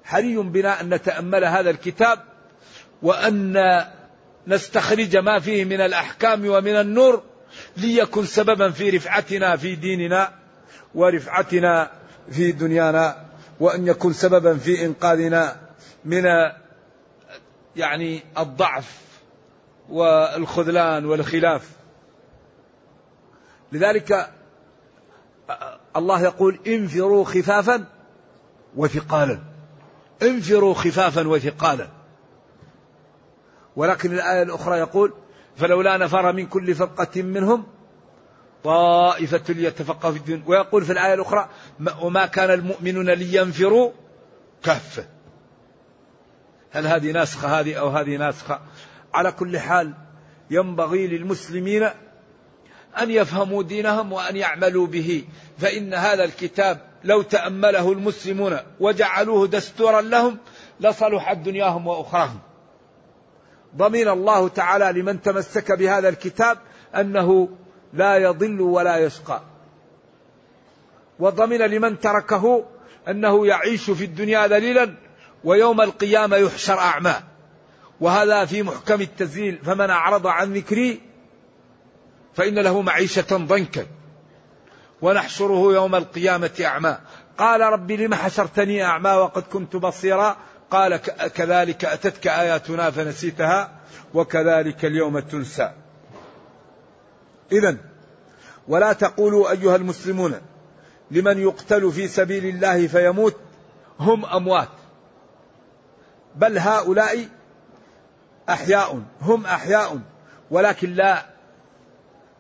حري 0.04 0.38
بنا 0.38 0.82
أن 0.82 0.94
نتأمل 0.94 1.46
هذا 1.46 1.70
الكتاب 1.70 2.20
وأن 3.02 3.58
نستخرج 4.48 5.18
ما 5.18 5.40
فيه 5.40 5.66
من 5.66 5.82
الأحكام 5.82 6.48
ومن 6.48 6.75
النور 6.75 7.24
ليكن 7.78 8.25
سببا 8.25 8.72
في 8.72 8.90
رفعتنا 8.90 9.56
في 9.56 9.75
ديننا 9.75 10.32
ورفعتنا 10.96 11.92
في 12.32 12.51
دنيانا 12.51 13.25
وأن 13.60 13.88
يكون 13.88 14.13
سببا 14.13 14.58
في 14.58 14.86
إنقاذنا 14.86 15.55
من 16.05 16.24
يعني 17.75 18.24
الضعف 18.38 19.01
والخذلان 19.89 21.05
والخلاف. 21.05 21.70
لذلك 23.72 24.32
الله 25.96 26.22
يقول 26.22 26.60
انفروا 26.67 27.25
خفافا 27.25 27.86
وثقالا. 28.75 29.39
انفروا 30.22 30.74
خفافا 30.74 31.27
وثقالا. 31.27 31.88
ولكن 33.75 34.13
الآية 34.13 34.44
الأخرى 34.44 34.79
يقول 34.79 35.13
فلولا 35.58 35.98
نفر 35.98 36.34
من 36.34 36.46
كل 36.46 36.75
فرقة 36.75 37.22
منهم 37.22 37.65
طائفة 38.65 39.53
ليتفقهوا 39.53 40.12
في 40.12 40.17
الدين. 40.17 40.43
ويقول 40.48 40.86
في 40.86 40.91
الآية 40.91 41.13
الأخرى 41.13 41.50
وما 42.01 42.25
كان 42.25 42.51
المؤمنون 42.51 43.10
لينفروا 43.10 43.91
كافة 44.63 45.05
هل 46.72 46.88
هذه 46.88 47.12
ناسخة؟ 47.12 47.60
هذه 47.60 47.75
أو 47.75 47.89
هذه 47.89 48.17
ناسخة؟ 48.17 48.60
على 49.13 49.31
كل 49.31 49.60
حال 49.60 49.93
ينبغي 50.51 51.07
للمسلمين 51.07 51.84
أن 53.01 53.12
يفهموا 53.12 53.63
دينهم 53.63 54.12
وأن 54.12 54.36
يعملوا 54.36 54.88
به. 54.88 55.24
فإن 55.57 55.93
هذا 55.93 56.24
الكتاب 56.24 56.81
لو 57.03 57.22
تأمله 57.22 57.91
المسلمون 57.91 58.57
وجعلوه 58.79 59.48
دستورا 59.48 60.01
لهم 60.01 60.38
لصلحت 60.79 61.38
دنياهم 61.38 61.88
وأخراهم. 61.88 62.39
ضمن 63.75 64.07
الله 64.07 64.48
تعالى 64.48 65.01
لمن 65.01 65.22
تمسك 65.22 65.72
بهذا 65.72 66.10
الكتاب 66.10 66.57
أنه 66.95 67.50
لا 67.94 68.18
يضل 68.18 68.62
ولا 68.62 68.98
يشقى. 68.98 69.42
وضمن 71.20 71.58
لمن 71.58 72.00
تركه 72.00 72.65
أنه 73.08 73.48
يعيش 73.48 73.89
في 73.89 74.06
الدنيا 74.06 74.48
ذليلا 74.48 74.96
ويوم 75.44 75.82
القيامة 75.82 76.38
يحشر 76.38 76.80
أعمى. 76.80 77.15
وهذا 78.01 78.46
في 78.46 78.63
محكم 78.63 79.01
التزليل 79.01 79.60
فمن 79.63 79.89
أعرض 79.89 80.27
عن 80.27 80.54
ذكري 80.54 81.01
فإن 82.34 82.60
له 82.60 82.82
معيشة 82.82 83.38
ضنكا. 83.38 83.86
ونحشره 85.01 85.74
يوم 85.74 85.96
القيامة 85.96 86.51
أعمى. 86.65 86.98
قال 87.38 87.62
رب 87.62 87.92
لم 87.92 88.13
حشرتني 88.13 88.84
أعمى 88.84 89.12
وقد 89.12 89.44
كنت 89.44 89.75
بصيرا؟ 89.75 90.38
قال 90.72 90.98
كذلك 91.36 91.86
أتتك 91.86 92.27
آياتنا 92.27 92.92
فنسيتها 92.92 93.72
وكذلك 94.13 94.86
اليوم 94.86 95.20
تنسى. 95.20 95.72
إذا 97.52 97.78
ولا 98.68 98.94
تقولوا 98.94 99.52
أيها 99.52 99.75
المسلمون 99.75 100.42
لمن 101.12 101.40
يقتل 101.40 101.92
في 101.92 102.08
سبيل 102.08 102.46
الله 102.46 102.88
فيموت 102.88 103.36
هم 104.00 104.25
أموات. 104.25 104.70
بل 106.36 106.58
هؤلاء 106.58 107.28
أحياء 108.50 109.02
هم 109.22 109.46
أحياء 109.46 110.00
ولكن 110.52 110.94
لا 110.94 111.25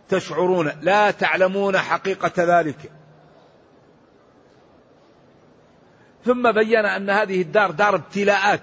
تشعرون 0.09 0.71
لا 0.81 1.11
تعلمون 1.11 1.77
حقيقة 1.77 2.59
ذلك. 2.59 2.91
ثم 6.25 6.51
بين 6.51 6.85
أن 6.85 7.09
هذه 7.09 7.41
الدار 7.41 7.71
دار 7.71 7.95
ابتلاءات 7.95 8.61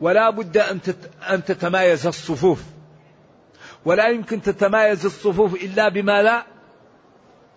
ولا 0.00 0.30
بد 0.30 0.56
أن 1.30 1.44
تتمايز 1.44 2.06
الصفوف. 2.06 2.62
ولا 3.84 4.08
يمكن 4.08 4.42
تتمايز 4.42 5.04
الصفوف 5.04 5.54
إلا 5.54 5.88
بما 5.88 6.22
لا 6.22 6.46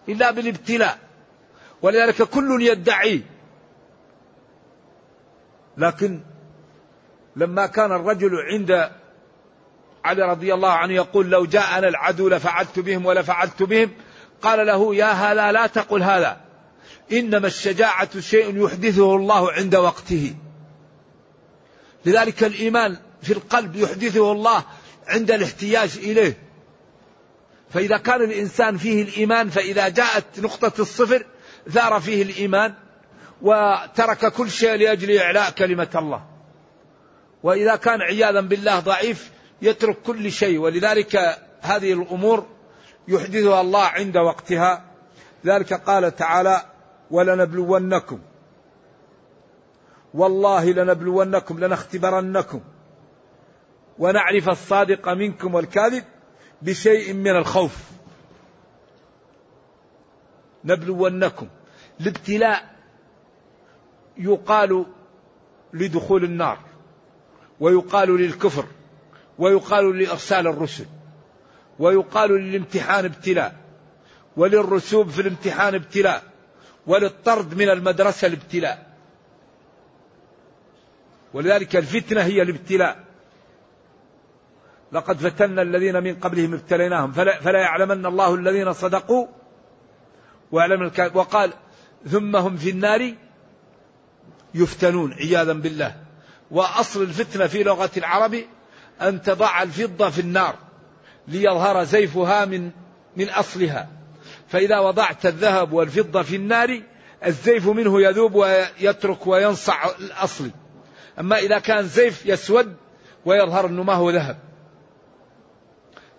إلا 0.09 0.31
بالابتلاء. 0.31 0.99
ولذلك 1.81 2.23
كل 2.23 2.61
يدعي. 2.61 3.21
لكن 5.77 6.21
لما 7.35 7.65
كان 7.65 7.91
الرجل 7.91 8.29
عند 8.51 8.91
علي 10.05 10.23
رضي 10.23 10.53
الله 10.53 10.71
عنه 10.71 10.93
يقول 10.93 11.29
لو 11.29 11.45
جاءنا 11.45 11.87
العدو 11.87 12.29
لفعلت 12.29 12.79
بهم 12.79 13.05
ولفعلت 13.05 13.63
بهم 13.63 13.91
قال 14.41 14.67
له 14.67 14.95
يا 14.95 15.11
هلا 15.11 15.51
لا 15.51 15.67
تقل 15.67 16.03
هذا. 16.03 16.41
إنما 17.11 17.47
الشجاعة 17.47 18.19
شيء 18.19 18.65
يحدثه 18.65 19.15
الله 19.15 19.51
عند 19.51 19.75
وقته. 19.75 20.35
لذلك 22.05 22.43
الإيمان 22.43 22.97
في 23.21 23.33
القلب 23.33 23.75
يحدثه 23.75 24.31
الله 24.31 24.63
عند 25.07 25.31
الاحتياج 25.31 25.97
إليه. 25.97 26.37
فإذا 27.69 27.97
كان 27.97 28.21
الإنسان 28.21 28.77
فيه 28.77 29.03
الإيمان 29.03 29.49
فإذا 29.49 29.89
جاءت 29.89 30.39
نقطة 30.39 30.81
الصفر 30.81 31.25
ثار 31.69 31.99
فيه 31.99 32.23
الإيمان 32.23 32.73
وترك 33.41 34.33
كل 34.33 34.51
شيء 34.51 34.75
لأجل 34.75 35.17
إعلاء 35.17 35.51
كلمة 35.51 35.89
الله. 35.95 36.25
وإذا 37.43 37.75
كان 37.75 38.01
عياذا 38.01 38.41
بالله 38.41 38.79
ضعيف 38.79 39.31
يترك 39.61 39.97
كل 40.01 40.31
شيء. 40.31 40.59
ولذلك 40.59 41.39
هذه 41.61 41.93
الأمور 41.93 42.47
يحدثها 43.07 43.61
الله 43.61 43.83
عند 43.83 44.17
وقتها. 44.17 44.85
ذلك 45.45 45.73
قال 45.73 46.15
تعالى 46.15 46.61
ولنبلونكم. 47.11 48.19
والله 50.13 50.71
لنبلونكم 50.71 51.59
لنختبرنكم. 51.59 52.61
ونعرف 53.99 54.49
الصادق 54.49 55.09
منكم 55.09 55.53
والكاذب 55.55 56.03
بشيء 56.61 57.13
من 57.13 57.35
الخوف. 57.35 57.77
نبلونكم. 60.65 61.47
الابتلاء 62.01 62.75
يقال 64.17 64.85
لدخول 65.73 66.23
النار 66.23 66.59
ويقال 67.59 68.17
للكفر 68.17 68.65
ويقال 69.39 69.99
لإرسال 69.99 70.47
الرسل 70.47 70.85
ويقال 71.79 72.31
للامتحان 72.31 73.05
ابتلاء 73.05 73.55
وللرسوب 74.37 75.09
في 75.09 75.21
الامتحان 75.21 75.75
ابتلاء 75.75 76.23
وللطرد 76.87 77.53
من 77.53 77.69
المدرسة 77.69 78.27
الابتلاء. 78.27 78.93
ولذلك 81.33 81.75
الفتنة 81.75 82.21
هي 82.21 82.41
الابتلاء. 82.41 83.03
لقد 84.93 85.17
فتنا 85.17 85.61
الذين 85.61 86.03
من 86.03 86.15
قبلهم 86.15 86.53
ابتليناهم. 86.53 87.11
فلا, 87.11 87.39
فلا 87.39 87.59
يعلمن 87.59 88.05
الله 88.05 88.35
الذين 88.35 88.73
صدقوا. 88.73 89.27
ويعلم 90.51 90.91
وقال 91.13 91.53
ثم 92.07 92.35
هم 92.35 92.57
في 92.57 92.69
النار 92.69 93.13
يفتنون 94.53 95.13
عياذا 95.13 95.53
بالله. 95.53 95.95
وأصل 96.51 97.01
الفتنة 97.01 97.47
في 97.47 97.63
لغة 97.63 97.91
العرب 97.97 98.35
أن 99.01 99.21
تضع 99.21 99.63
الفضة 99.63 100.09
في 100.09 100.21
النار 100.21 100.55
ليظهر 101.27 101.83
زيفها 101.83 102.45
من 102.45 102.71
من 103.17 103.29
أصلها. 103.29 103.89
فإذا 104.47 104.79
وضعت 104.79 105.25
الذهب 105.25 105.73
والفضة 105.73 106.21
في 106.21 106.35
النار 106.35 106.81
الزيف 107.25 107.67
منه 107.67 108.01
يذوب 108.01 108.35
ويترك 108.35 109.27
وينصع 109.27 109.85
الأصل. 109.99 110.51
أما 111.19 111.37
إذا 111.37 111.59
كان 111.59 111.83
زيف 111.83 112.25
يسود 112.25 112.75
ويظهر 113.25 113.65
أنه 113.65 113.83
ما 113.83 113.93
هو 113.93 114.09
ذهب. 114.09 114.52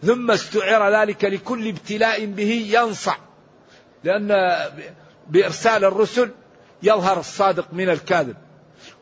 ثم 0.07 0.31
استعر 0.31 0.95
ذلك 0.95 1.25
لكل 1.25 1.69
ابتلاء 1.69 2.27
به 2.27 2.67
ينصع. 2.73 3.17
لأن 4.05 4.57
بإرسال 5.29 5.85
الرسل 5.85 6.31
يظهر 6.83 7.21
الصادق 7.21 7.67
من 7.73 7.88
الكاذب 7.88 8.37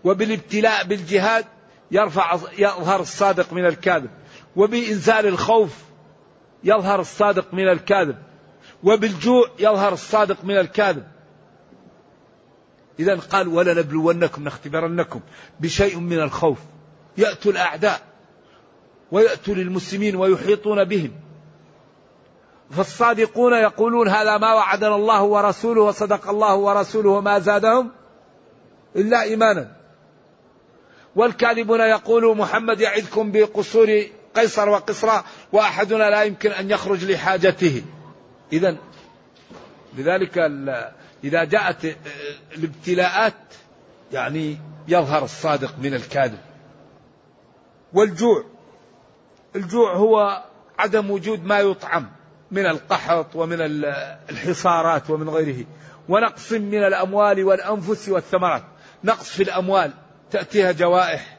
وبالابتلاء 0.04 0.84
بالجهاد 0.84 1.44
يرفع 1.90 2.38
يظهر 2.58 3.00
الصادق 3.00 3.52
من 3.52 3.66
الكاذب 3.66 4.10
وبإنزال 4.56 5.26
الخوف 5.26 5.70
يظهر 6.64 7.00
الصادق 7.00 7.54
من 7.54 7.68
الكاذب 7.68 8.16
وبالجوع 8.82 9.48
يظهر 9.58 9.92
الصادق 9.92 10.44
من 10.44 10.58
الكاذب. 10.58 11.06
إذا 12.98 13.14
قال 13.16 13.48
ولنبلونكم 13.48 14.44
نختبرنكم 14.44 15.20
بشيء 15.60 15.98
من 15.98 16.20
الخوف 16.20 16.58
يأتوا 17.18 17.52
الأعداء. 17.52 18.11
ويأتوا 19.12 19.54
للمسلمين 19.54 20.16
ويحيطون 20.16 20.84
بهم. 20.84 21.12
فالصادقون 22.70 23.52
يقولون 23.52 24.08
هذا 24.08 24.38
ما 24.38 24.54
وعدنا 24.54 24.96
الله 24.96 25.22
ورسوله 25.22 25.82
وصدق 25.82 26.28
الله 26.28 26.54
ورسوله 26.56 27.10
وما 27.10 27.38
زادهم 27.38 27.90
إلا 28.96 29.22
إيمانا. 29.22 29.76
والكاذبون 31.16 31.80
يقولوا 31.80 32.34
محمد 32.34 32.80
يعدكم 32.80 33.32
بقصور 33.32 34.02
قيصر 34.34 34.68
وقصرى 34.68 35.24
وأحدنا 35.52 36.10
لا 36.10 36.22
يمكن 36.22 36.50
أن 36.50 36.70
يخرج 36.70 37.04
لحاجته. 37.04 37.82
إذا 38.52 38.76
لذلك 39.98 40.38
إذا 41.24 41.44
جاءت 41.44 41.96
الابتلاءات 42.56 43.34
يعني 44.12 44.58
يظهر 44.88 45.24
الصادق 45.24 45.74
من 45.78 45.94
الكاذب. 45.94 46.38
والجوع. 47.92 48.44
الجوع 49.56 49.96
هو 49.96 50.42
عدم 50.78 51.10
وجود 51.10 51.44
ما 51.44 51.60
يطعم 51.60 52.10
من 52.50 52.66
القحط 52.66 53.36
ومن 53.36 53.58
الحصارات 54.30 55.10
ومن 55.10 55.28
غيره. 55.28 55.66
ونقص 56.08 56.52
من 56.52 56.84
الأموال 56.84 57.44
والأنفس 57.44 58.08
والثمرات. 58.08 58.62
نقص 59.04 59.30
في 59.30 59.42
الأموال 59.42 59.92
تأتيها 60.30 60.72
جوائح. 60.72 61.38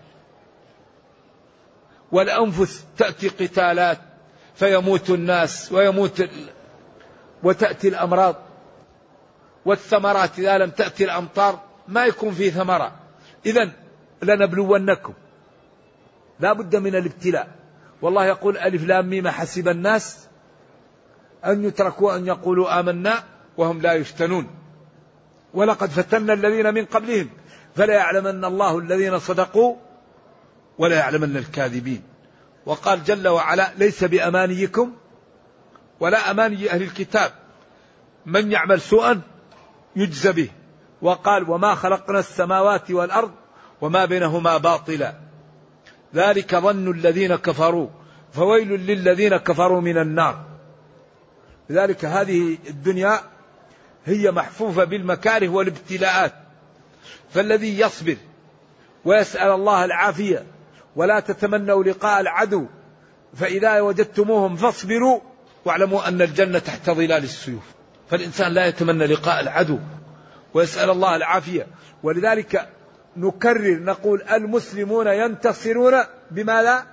والأنفس 2.12 2.86
تأتي 2.98 3.28
قتالات 3.30 4.00
فيموت 4.56 5.10
الناس 5.10 5.72
ويموت 5.72 6.30
وتأتي 7.44 7.88
الأمراض. 7.88 8.36
والثمرات 9.66 10.40
إذا 10.40 10.58
لم 10.58 10.70
تأتي 10.70 11.04
الأمطار 11.04 11.60
ما 11.88 12.06
يكون 12.06 12.34
في 12.34 12.52
ثمرة. 12.52 12.92
إذا 13.46 13.72
لنبلونكم. 14.24 15.14
لا 16.40 16.54
بد 16.54 16.76
من 16.76 16.96
الابتلاء. 16.96 17.63
والله 18.04 18.26
يقول 18.26 18.58
ألف 18.58 18.84
لام 18.84 19.10
ميم 19.10 19.28
حسب 19.28 19.68
الناس 19.68 20.28
أن 21.46 21.64
يتركوا 21.64 22.16
أن 22.16 22.28
يقولوا 22.28 22.80
آمنا 22.80 23.24
وهم 23.58 23.82
لا 23.82 23.94
يفتنون. 23.94 24.48
ولقد 25.54 25.90
فتنا 25.90 26.34
الذين 26.34 26.74
من 26.74 26.86
قبلهم 26.86 27.30
فلا 27.76 27.94
يعلمن 27.94 28.46
الله 28.46 28.80
الذين 28.80 29.20
صدقوا 29.20 29.76
ولا 30.78 30.96
يعلمن 30.96 31.38
الكاذبين. 31.38 32.04
وقال 32.66 33.04
جل 33.04 33.28
وعلا 33.28 33.72
ليس 33.78 34.04
بأمانيكم 34.04 34.94
ولا 36.00 36.32
أماني 36.32 36.72
أهل 36.72 36.82
الكتاب. 36.82 37.32
من 38.26 38.52
يعمل 38.52 38.82
سوءا 38.82 39.22
يجزى 39.96 40.32
به. 40.32 40.50
وقال 41.02 41.50
وما 41.50 41.76
خلقنا 41.76 42.20
السماوات 42.20 42.92
والأرض 42.92 43.32
وما 43.82 44.06
بينهما 44.06 44.58
باطلا. 44.58 45.14
ذلك 46.16 46.56
ظن 46.56 46.92
الذين 46.92 47.36
كفروا 47.36 47.90
فويل 48.34 48.70
للذين 48.70 49.38
كفروا 49.38 49.82
من 49.82 49.98
النار. 49.98 50.46
لذلك 51.70 52.06
هذه 52.06 52.58
الدنيا 52.70 53.20
هي 54.06 54.32
محفوفة 54.32 54.84
بالمكاره 54.84 55.50
والابتلاءات. 55.50 56.34
فالذي 57.30 57.80
يصبر 57.80 58.18
ويسأل 59.06 59.52
الله 59.52 59.86
العافية 59.86 60.44
ولا 60.96 61.20
تتمنوا 61.20 61.84
لقاء 61.84 62.22
العدو 62.22 62.66
فإذا 63.34 63.82
وجدتموهم 63.82 64.56
فاصبروا 64.56 65.20
واعلموا 65.66 66.08
أن 66.08 66.22
الجنة 66.22 66.60
تحت 66.60 66.90
ظلال 66.90 67.24
السيوف. 67.24 67.64
فالإنسان 68.10 68.54
لا 68.54 68.68
يتمنى 68.68 69.06
لقاء 69.06 69.42
العدو 69.42 69.80
ويسأل 70.54 70.90
الله 70.90 71.16
العافية. 71.16 71.68
ولذلك 72.04 72.70
نكرر 73.18 73.80
نقول 73.80 74.22
المسلمون 74.22 75.08
ينتصرون 75.08 76.04
بماذا؟ 76.32 76.88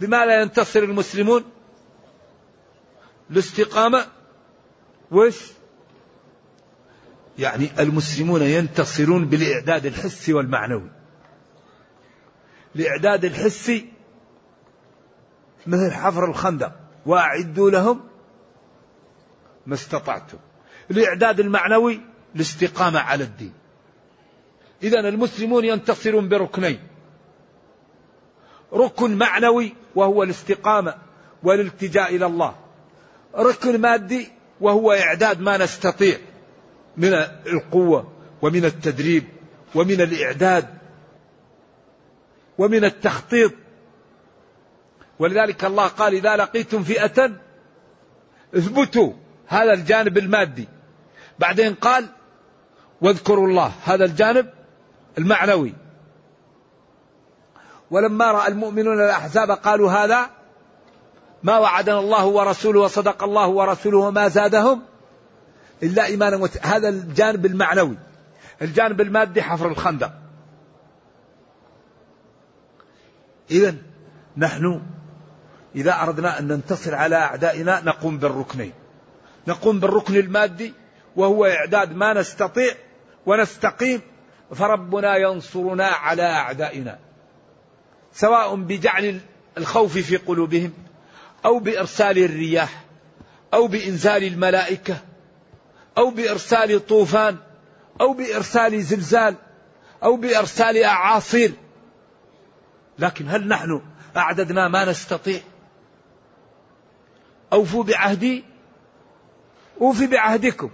بماذا 0.00 0.42
ينتصر 0.42 0.80
المسلمون؟ 0.80 1.44
الاستقامة. 3.30 4.06
وش؟ 5.10 5.52
يعني 7.38 7.70
المسلمون 7.78 8.42
ينتصرون 8.42 9.24
بالإعداد 9.24 9.86
الحسي 9.86 10.32
والمعنوي. 10.32 10.90
الإعداد 12.76 13.24
الحسي 13.24 13.92
مثل 15.66 15.92
حفر 15.92 16.24
الخندق. 16.24 16.72
وأعدوا 17.06 17.70
لهم 17.70 18.00
ما 19.66 19.74
استطعتم. 19.74 20.38
الإعداد 20.90 21.40
المعنوي 21.40 22.00
الاستقامة 22.34 23.00
على 23.00 23.24
الدين. 23.24 23.63
إذا 24.84 25.00
المسلمون 25.00 25.64
ينتصرون 25.64 26.28
بركنين. 26.28 26.78
ركن 28.72 29.16
معنوي 29.16 29.74
وهو 29.94 30.22
الاستقامة 30.22 30.94
والالتجاء 31.42 32.16
إلى 32.16 32.26
الله. 32.26 32.54
ركن 33.36 33.80
مادي 33.80 34.28
وهو 34.60 34.92
إعداد 34.92 35.40
ما 35.40 35.56
نستطيع 35.56 36.18
من 36.96 37.14
القوة 37.46 38.12
ومن 38.42 38.64
التدريب 38.64 39.24
ومن 39.74 40.00
الإعداد 40.00 40.68
ومن 42.58 42.84
التخطيط. 42.84 43.52
ولذلك 45.18 45.64
الله 45.64 45.86
قال 45.86 46.14
إذا 46.14 46.36
لقيتم 46.36 46.82
فئة 46.82 47.30
اثبتوا 48.54 49.12
هذا 49.46 49.72
الجانب 49.72 50.18
المادي. 50.18 50.68
بعدين 51.38 51.74
قال 51.74 52.06
واذكروا 53.00 53.48
الله. 53.48 53.72
هذا 53.84 54.04
الجانب 54.04 54.63
المعنوي. 55.18 55.74
ولما 57.90 58.32
رأى 58.32 58.48
المؤمنون 58.48 59.00
الأحزاب 59.00 59.50
قالوا 59.50 59.90
هذا 59.90 60.30
ما 61.42 61.58
وعدنا 61.58 61.98
الله 61.98 62.26
ورسوله 62.26 62.80
وصدق 62.80 63.24
الله 63.24 63.48
ورسوله 63.48 63.98
وما 63.98 64.28
زادهم 64.28 64.82
إلا 65.82 66.04
إيمانا 66.04 66.36
وت... 66.36 66.66
هذا 66.66 66.88
الجانب 66.88 67.46
المعنوي. 67.46 67.96
الجانب 68.62 69.00
المادي 69.00 69.42
حفر 69.42 69.68
الخندق. 69.68 70.12
اذا 73.50 73.74
نحن 74.36 74.82
إذا 75.76 76.02
أردنا 76.02 76.38
أن 76.38 76.48
ننتصر 76.48 76.94
على 76.94 77.16
أعدائنا 77.16 77.80
نقوم 77.84 78.18
بالركنين. 78.18 78.72
نقوم 79.48 79.80
بالركن 79.80 80.16
المادي 80.16 80.74
وهو 81.16 81.44
إعداد 81.44 81.96
ما 81.96 82.12
نستطيع 82.12 82.74
ونستقيم 83.26 84.00
فربنا 84.54 85.16
ينصرنا 85.16 85.86
على 85.86 86.22
أعدائنا 86.22 86.98
سواء 88.12 88.54
بجعل 88.54 89.20
الخوف 89.58 89.98
في 89.98 90.16
قلوبهم 90.16 90.72
أو 91.44 91.58
بإرسال 91.58 92.18
الرياح 92.18 92.84
أو 93.54 93.66
بإنزال 93.66 94.24
الملائكة 94.24 94.98
أو 95.98 96.10
بإرسال 96.10 96.86
طوفان 96.86 97.36
أو 98.00 98.12
بإرسال 98.12 98.82
زلزال 98.82 99.34
أو 100.02 100.16
بإرسال 100.16 100.82
أعاصير. 100.82 101.52
لكن 102.98 103.28
هل 103.28 103.48
نحن 103.48 103.82
أعددنا 104.16 104.68
ما 104.68 104.84
نستطيع؟ 104.84 105.40
أوفوا 107.52 107.84
بعهدي 107.84 108.44
أوفي 109.80 110.06
بعهدكم. 110.06 110.70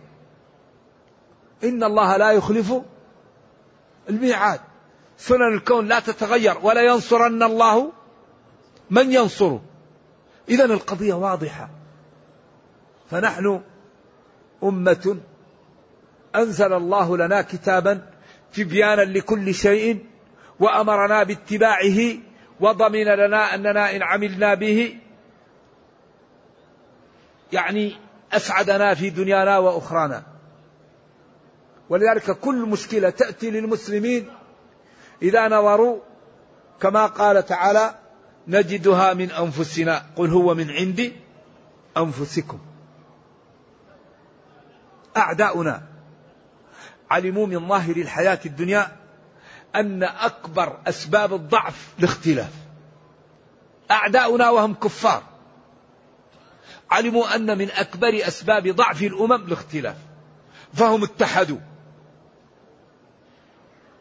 إن 1.65 1.85
الله 1.85 2.17
لا 2.17 2.31
يخلف 2.31 2.73
الميعاد. 4.11 4.61
سنن 5.19 5.55
الكون 5.55 5.89
لا 5.89 6.01
تتغير 6.01 6.59
ولا 6.63 6.83
ينصرن 6.83 7.43
الله 7.43 7.93
من 8.91 9.13
ينصره. 9.13 9.63
إذا 10.49 10.65
القضية 10.65 11.15
واضحة. 11.15 11.71
فنحن 13.11 13.61
أمة 14.63 15.17
أنزل 16.37 16.73
الله 16.73 17.17
لنا 17.17 17.43
كتابا 17.43 18.07
تبيانا 18.53 19.03
لكل 19.03 19.55
شيء 19.55 20.05
وأمرنا 20.61 21.23
باتباعه 21.23 21.99
وضمن 22.61 23.05
لنا 23.05 23.55
أننا 23.55 23.97
إن 23.97 24.03
عملنا 24.03 24.55
به 24.55 24.97
يعني 27.53 27.97
أسعدنا 28.33 28.95
في 28.95 29.11
دنيانا 29.11 29.59
وأخرانا. 29.59 30.30
ولذلك 31.91 32.31
كل 32.31 32.55
مشكلة 32.55 33.11
تأتي 33.11 33.51
للمسلمين 33.51 34.31
إذا 35.23 35.49
نظروا 35.49 36.01
كما 36.81 37.07
قال 37.07 37.47
تعالى 37.47 37.95
نجدها 38.49 39.15
من 39.15 39.31
أنفسنا 39.31 40.03
قل 40.17 40.31
هو 40.31 40.55
من 40.55 40.71
عند 40.71 41.13
أنفسكم. 41.97 42.59
أعداؤنا 45.17 45.83
علموا 47.11 47.47
من 47.47 47.69
ظاهر 47.69 47.97
الحياة 47.97 48.39
الدنيا 48.47 48.97
أن 49.77 50.03
أكبر 50.03 50.79
أسباب 50.87 51.35
الضعف 51.35 51.95
الاختلاف. 51.99 52.53
أعداؤنا 53.91 54.51
وهم 54.51 54.75
كفار. 54.75 55.23
علموا 56.91 57.35
أن 57.35 57.59
من 57.59 57.71
أكبر 57.71 58.21
أسباب 58.29 58.69
ضعف 58.69 59.03
الأمم 59.03 59.33
الاختلاف. 59.33 59.97
فهم 60.75 61.03
اتحدوا. 61.03 61.59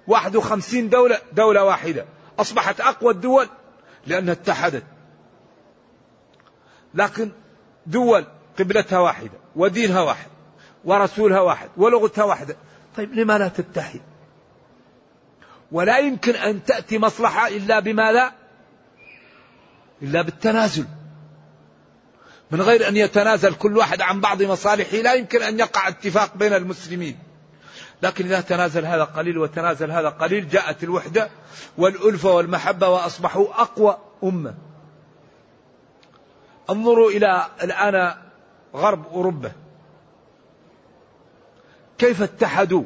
واحد 0.10 0.36
وخمسين 0.36 0.90
دولة 0.90 1.20
دولة 1.34 1.64
واحدة. 1.64 2.06
أصبحت 2.40 2.82
أقوى 2.82 3.14
الدول 3.14 3.50
لأنها 4.08 4.34
اتحدت. 4.34 4.84
لكن 6.94 7.32
دول 7.86 8.26
قبلتها 8.60 9.00
واحدة 9.00 9.32
ودينها 9.56 10.02
واحد 10.02 10.28
ورسولها 10.86 11.42
واحد 11.42 11.70
ولغتها 11.78 12.24
واحدة. 12.24 12.56
طيب 12.98 13.14
لما 13.14 13.38
لا 13.38 13.48
تتحد؟ 13.48 14.02
ولا 15.72 15.98
يمكن 15.98 16.36
أن 16.36 16.64
تأتي 16.64 16.98
مصلحة 16.98 17.48
إلا 17.48 17.80
بماذا 17.80 18.32
إلا 20.02 20.22
بالتنازل. 20.22 20.86
من 22.52 22.62
غير 22.62 22.88
أن 22.88 22.98
يتنازل 22.98 23.54
كل 23.54 23.78
واحد 23.78 24.02
عن 24.02 24.22
بعض 24.22 24.44
مصالحه 24.44 24.98
لا 24.98 25.14
يمكن 25.14 25.42
أن 25.42 25.60
يقع 25.60 25.88
اتفاق 25.88 26.38
بين 26.38 26.54
المسلمين. 26.54 27.29
لكن 28.02 28.26
إذا 28.26 28.42
تنازل 28.42 28.86
هذا 28.86 29.04
قليل 29.04 29.38
وتنازل 29.38 29.92
هذا 29.92 30.10
قليل 30.10 30.50
جاءت 30.50 30.84
الوحدة 30.84 31.30
والألفة 31.78 32.32
والمحبة 32.32 32.90
وأصبحوا 32.90 33.62
أقوى 33.62 33.98
أمة. 34.24 34.56
انظروا 36.70 37.12
إلى 37.12 37.46
الآن 37.64 38.14
غرب 38.76 39.08
أوروبا. 39.08 39.52
كيف 41.98 42.22
اتحدوا 42.22 42.84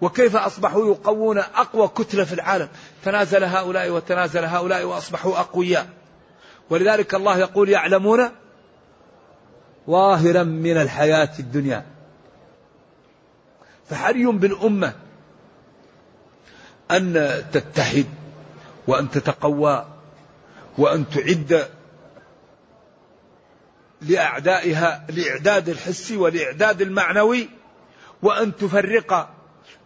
وكيف 0.00 0.36
أصبحوا 0.36 0.86
يقوون 0.86 1.38
أقوى 1.38 1.88
كتلة 1.88 2.24
في 2.24 2.32
العالم؟ 2.32 2.68
تنازل 3.04 3.44
هؤلاء 3.44 3.90
وتنازل 3.90 4.44
هؤلاء 4.44 4.84
وأصبحوا 4.84 5.40
أقوياء. 5.40 5.86
ولذلك 6.70 7.14
الله 7.14 7.38
يقول 7.38 7.68
يعلمون 7.68 8.30
ظاهرا 9.90 10.42
من 10.42 10.76
الحياة 10.76 11.30
الدنيا. 11.38 11.95
فحري 13.90 14.26
بالأمة 14.26 14.92
أن 16.90 17.44
تتحد 17.52 18.06
وأن 18.86 19.10
تتقوى 19.10 19.86
وأن 20.78 21.04
تعد 21.10 21.68
لأعدائها 24.00 25.06
الإعداد 25.10 25.68
الحسي 25.68 26.16
والإعداد 26.16 26.82
المعنوي 26.82 27.48
وأن 28.22 28.56
تفرق 28.56 29.30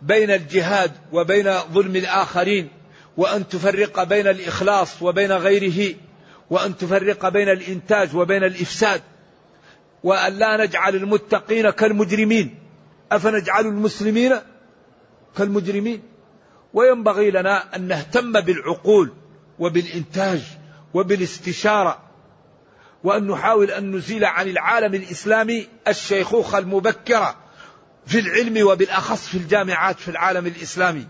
بين 0.03 0.31
الجهاد 0.31 0.93
وبين 1.13 1.59
ظلم 1.59 1.97
الآخرين 1.97 2.69
وأن 3.17 3.49
تفرق 3.49 4.03
بين 4.03 4.27
الإخلاص 4.27 5.03
وبين 5.03 5.33
غيره 5.33 5.95
وأن 6.51 6.77
تفرق 6.77 7.29
بين 7.29 7.49
الإنتاج 7.49 8.17
وبين 8.17 8.45
الإفساد 8.45 9.03
وأن 10.05 10.33
لا 10.33 10.65
نجعل 10.65 10.97
المتقين 10.97 11.71
كالمجرمين 11.71 12.59
أفنجعل 13.13 13.67
المسلمين 13.67 14.33
كالمجرمين؟ 15.37 16.03
وينبغي 16.75 17.31
لنا 17.31 17.77
أن 17.77 17.89
نهتم 17.89 18.41
بالعقول 18.41 19.13
وبالإنتاج 19.59 20.43
وبالاستشارة 20.95 22.03
وأن 23.05 23.27
نحاول 23.27 23.71
أن 23.71 23.97
نزيل 23.97 24.25
عن 24.25 24.49
العالم 24.49 24.95
الإسلامي 24.95 25.69
الشيخوخة 25.89 26.59
المبكرة 26.59 27.37
في 28.07 28.19
العلم 28.19 28.67
وبالأخص 28.67 29.27
في 29.27 29.39
الجامعات 29.39 29.99
في 29.99 30.09
العالم 30.09 30.47
الإسلامي. 30.47 31.07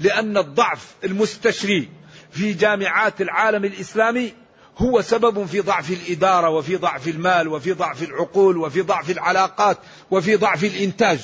لأن 0.00 0.38
الضعف 0.38 0.94
المستشري 1.04 1.88
في 2.30 2.52
جامعات 2.52 3.20
العالم 3.20 3.64
الإسلامي 3.64 4.32
هو 4.78 5.00
سبب 5.00 5.46
في 5.46 5.60
ضعف 5.60 5.90
الإدارة 5.90 6.48
وفي 6.48 6.76
ضعف 6.76 7.08
المال 7.08 7.48
وفي 7.48 7.72
ضعف 7.72 8.02
العقول 8.02 8.56
وفي 8.56 8.80
ضعف 8.80 9.10
العلاقات 9.10 9.78
وفي 10.14 10.36
ضعف 10.36 10.64
الإنتاج. 10.64 11.20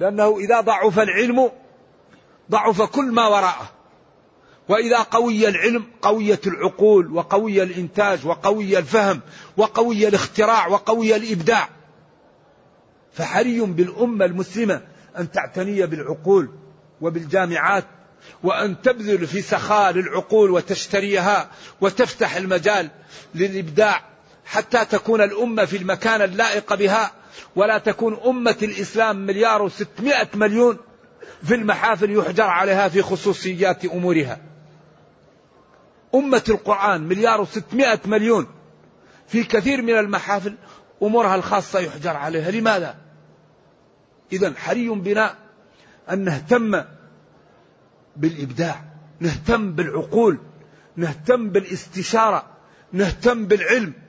لأنه 0.00 0.38
إذا 0.38 0.60
ضعف 0.60 0.98
العلم 0.98 1.50
ضعف 2.50 2.82
كل 2.82 3.12
ما 3.12 3.26
وراءه. 3.26 3.70
وإذا 4.68 4.98
قوي 4.98 5.48
العلم 5.48 5.86
قوية 6.02 6.40
العقول 6.46 7.12
وقوي 7.12 7.62
الإنتاج 7.62 8.26
وقوي 8.26 8.78
الفهم 8.78 9.20
وقوي 9.56 10.08
الاختراع 10.08 10.66
وقوي 10.66 11.16
الإبداع. 11.16 11.68
فحري 13.12 13.60
بالأمة 13.60 14.24
المسلمة 14.24 14.82
أن 15.18 15.30
تعتني 15.30 15.86
بالعقول 15.86 16.50
وبالجامعات 17.00 17.84
وأن 18.42 18.82
تبذل 18.82 19.26
في 19.26 19.42
سخاء 19.42 19.92
للعقول 19.92 20.50
وتشتريها 20.50 21.50
وتفتح 21.80 22.36
المجال 22.36 22.90
للإبداع. 23.34 24.17
حتى 24.48 24.84
تكون 24.84 25.20
الأمة 25.20 25.64
في 25.64 25.76
المكان 25.76 26.22
اللائق 26.22 26.74
بها 26.74 27.12
ولا 27.56 27.78
تكون 27.78 28.18
أمة 28.26 28.56
الإسلام 28.62 29.26
مليار 29.26 29.62
وستمائة 29.62 30.28
مليون 30.34 30.78
في 31.42 31.54
المحافل 31.54 32.10
يحجر 32.10 32.44
عليها 32.44 32.88
في 32.88 33.02
خصوصيات 33.02 33.84
أمورها. 33.84 34.40
أمة 36.14 36.42
القرآن 36.48 37.00
مليار 37.00 37.40
وستمائة 37.40 38.00
مليون 38.06 38.46
في 39.26 39.44
كثير 39.44 39.82
من 39.82 39.98
المحافل 39.98 40.54
أمورها 41.02 41.34
الخاصة 41.34 41.78
يحجر 41.78 42.16
عليها. 42.16 42.50
لماذا؟ 42.50 42.96
إذا 44.32 44.54
حري 44.56 44.88
بنا 44.88 45.34
أن 46.10 46.24
نهتم 46.24 46.84
بالإبداع 48.16 48.84
نهتم 49.20 49.72
بالعقول 49.72 50.38
نهتم 50.96 51.48
بالاستشارة 51.48 52.46
نهتم 52.92 53.46
بالعلم. 53.46 54.07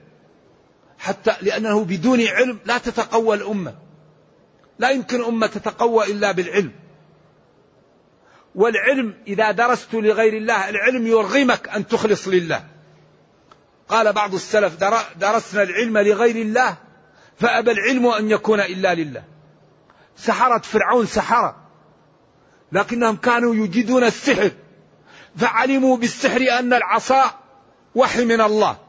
حتى 1.00 1.36
لأنه 1.42 1.84
بدون 1.86 2.28
علم 2.28 2.60
لا 2.66 2.78
تتقوى 2.78 3.36
الأمة. 3.38 3.76
لا 4.80 4.90
يمكن 4.90 5.24
أمة 5.24 5.48
تتقوى 5.48 6.06
إلا 6.06 6.32
بالعلم. 6.32 6.72
والعلم 8.56 9.14
إذا 9.28 9.52
درست 9.52 9.94
لغير 9.94 10.34
الله 10.34 10.70
العلم 10.70 11.08
يرغمك 11.08 11.70
أن 11.70 11.88
تخلص 11.88 12.28
لله. 12.28 12.64
قال 13.90 14.14
بعض 14.14 14.34
السلف 14.34 14.76
درسنا 15.16 15.64
العلم 15.64 15.98
لغير 15.98 16.36
الله 16.36 16.78
فأبى 17.38 17.72
العلم 17.72 18.08
أن 18.08 18.32
يكون 18.32 18.60
إلا 18.60 18.96
لله. 18.96 19.24
سحرة 20.18 20.62
فرعون 20.62 21.06
سحرة. 21.06 21.56
لكنهم 22.72 23.16
كانوا 23.16 23.56
يجدون 23.56 24.04
السحر 24.04 24.52
فعلموا 25.38 25.98
بالسحر 25.98 26.60
أن 26.60 26.74
العصا 26.74 27.40
وحي 27.96 28.26
من 28.26 28.42
الله. 28.42 28.89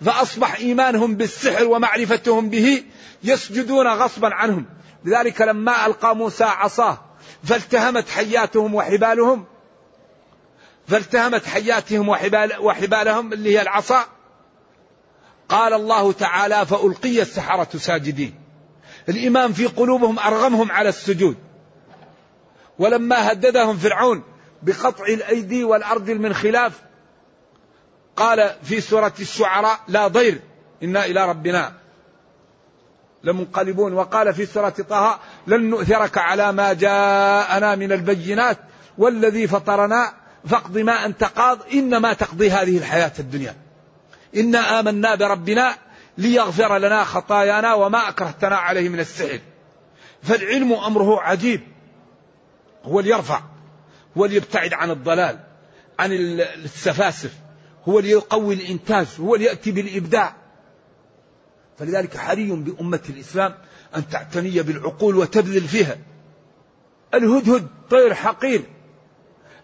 فأصبح 0.00 0.54
إيمانهم 0.54 1.14
بالسحر 1.14 1.64
ومعرفتهم 1.64 2.48
به 2.48 2.84
يسجدون 3.24 3.88
غصبا 3.88 4.34
عنهم. 4.34 4.66
لذلك 5.04 5.40
لما 5.40 5.86
ألقى 5.86 6.16
موسى 6.16 6.44
عصاه 6.44 6.98
فالتهمت 7.44 8.08
حياتهم 8.08 8.74
وحبالهم. 8.74 9.44
فالتهمت 10.88 11.46
حياتهم 11.46 12.08
وحبال 12.08 12.52
وحبالهم 12.60 13.32
اللي 13.32 13.58
هي 13.58 13.62
العصا. 13.62 14.04
قال 15.48 15.72
الله 15.72 16.12
تعالى 16.12 16.66
فألقي 16.66 17.22
السحرة 17.22 17.78
ساجدين. 17.78 18.34
الإيمان 19.08 19.52
في 19.52 19.66
قلوبهم 19.66 20.18
أرغمهم 20.18 20.72
على 20.72 20.88
السجود. 20.88 21.36
ولما 22.78 23.32
هددهم 23.32 23.76
فرعون 23.76 24.22
بقطع 24.62 25.04
الأيدي 25.04 25.64
والأرجل 25.64 26.18
من 26.18 26.34
خلاف 26.34 26.72
قال 28.16 28.54
في 28.62 28.80
سورة 28.80 29.12
الشعراء 29.20 29.80
لا 29.88 30.08
ضير 30.08 30.40
إنا 30.82 31.04
إلى 31.04 31.28
ربنا 31.28 31.72
لمنقلبون. 33.24 33.92
وقال 33.92 34.34
في 34.34 34.46
سورة 34.46 34.68
طه 34.68 35.20
لن 35.46 35.70
نؤثرك 35.70 36.18
على 36.18 36.52
ما 36.52 36.72
جاءنا 36.72 37.74
من 37.74 37.92
البينات 37.92 38.58
والذي 38.98 39.48
فطرنا 39.48 40.12
فاقض 40.46 40.78
ما 40.78 41.06
أنت 41.06 41.24
قاض 41.24 41.58
إنما 41.72 42.12
تقضي 42.12 42.50
هذه 42.50 42.78
الحياة 42.78 43.12
الدنيا. 43.18 43.56
إنا 44.36 44.80
آمنا 44.80 45.14
بربنا 45.14 45.74
ليغفر 46.18 46.78
لنا 46.78 47.04
خطايانا 47.04 47.74
وما 47.74 48.08
أكرهتنا 48.08 48.56
عليه 48.56 48.88
من 48.88 49.00
السحر. 49.00 49.40
فالعلم 50.22 50.72
أمره 50.72 51.20
عجيب 51.20 51.60
هو 52.84 53.00
اللي 53.00 53.10
يرفع 53.10 53.40
هو 54.18 54.24
اللي 54.24 54.36
يبتعد 54.36 54.74
عن 54.74 54.90
الضلال 54.90 55.38
عن 55.98 56.12
السفاسف. 56.12 57.41
هو 57.88 57.98
اللي 57.98 58.10
يقوي 58.10 58.54
الإنتاج 58.54 59.06
هو 59.20 59.34
اللي 59.34 59.46
يأتي 59.46 59.70
بالإبداع. 59.70 60.36
فلذلك 61.78 62.16
حري 62.16 62.50
بأمة 62.50 63.00
الإسلام 63.10 63.54
أن 63.96 64.08
تعتني 64.08 64.62
بالعقول 64.62 65.16
وتبذل 65.16 65.60
فيها. 65.60 65.98
الهدهد 67.14 67.66
طير 67.90 68.14
حقير. 68.14 68.62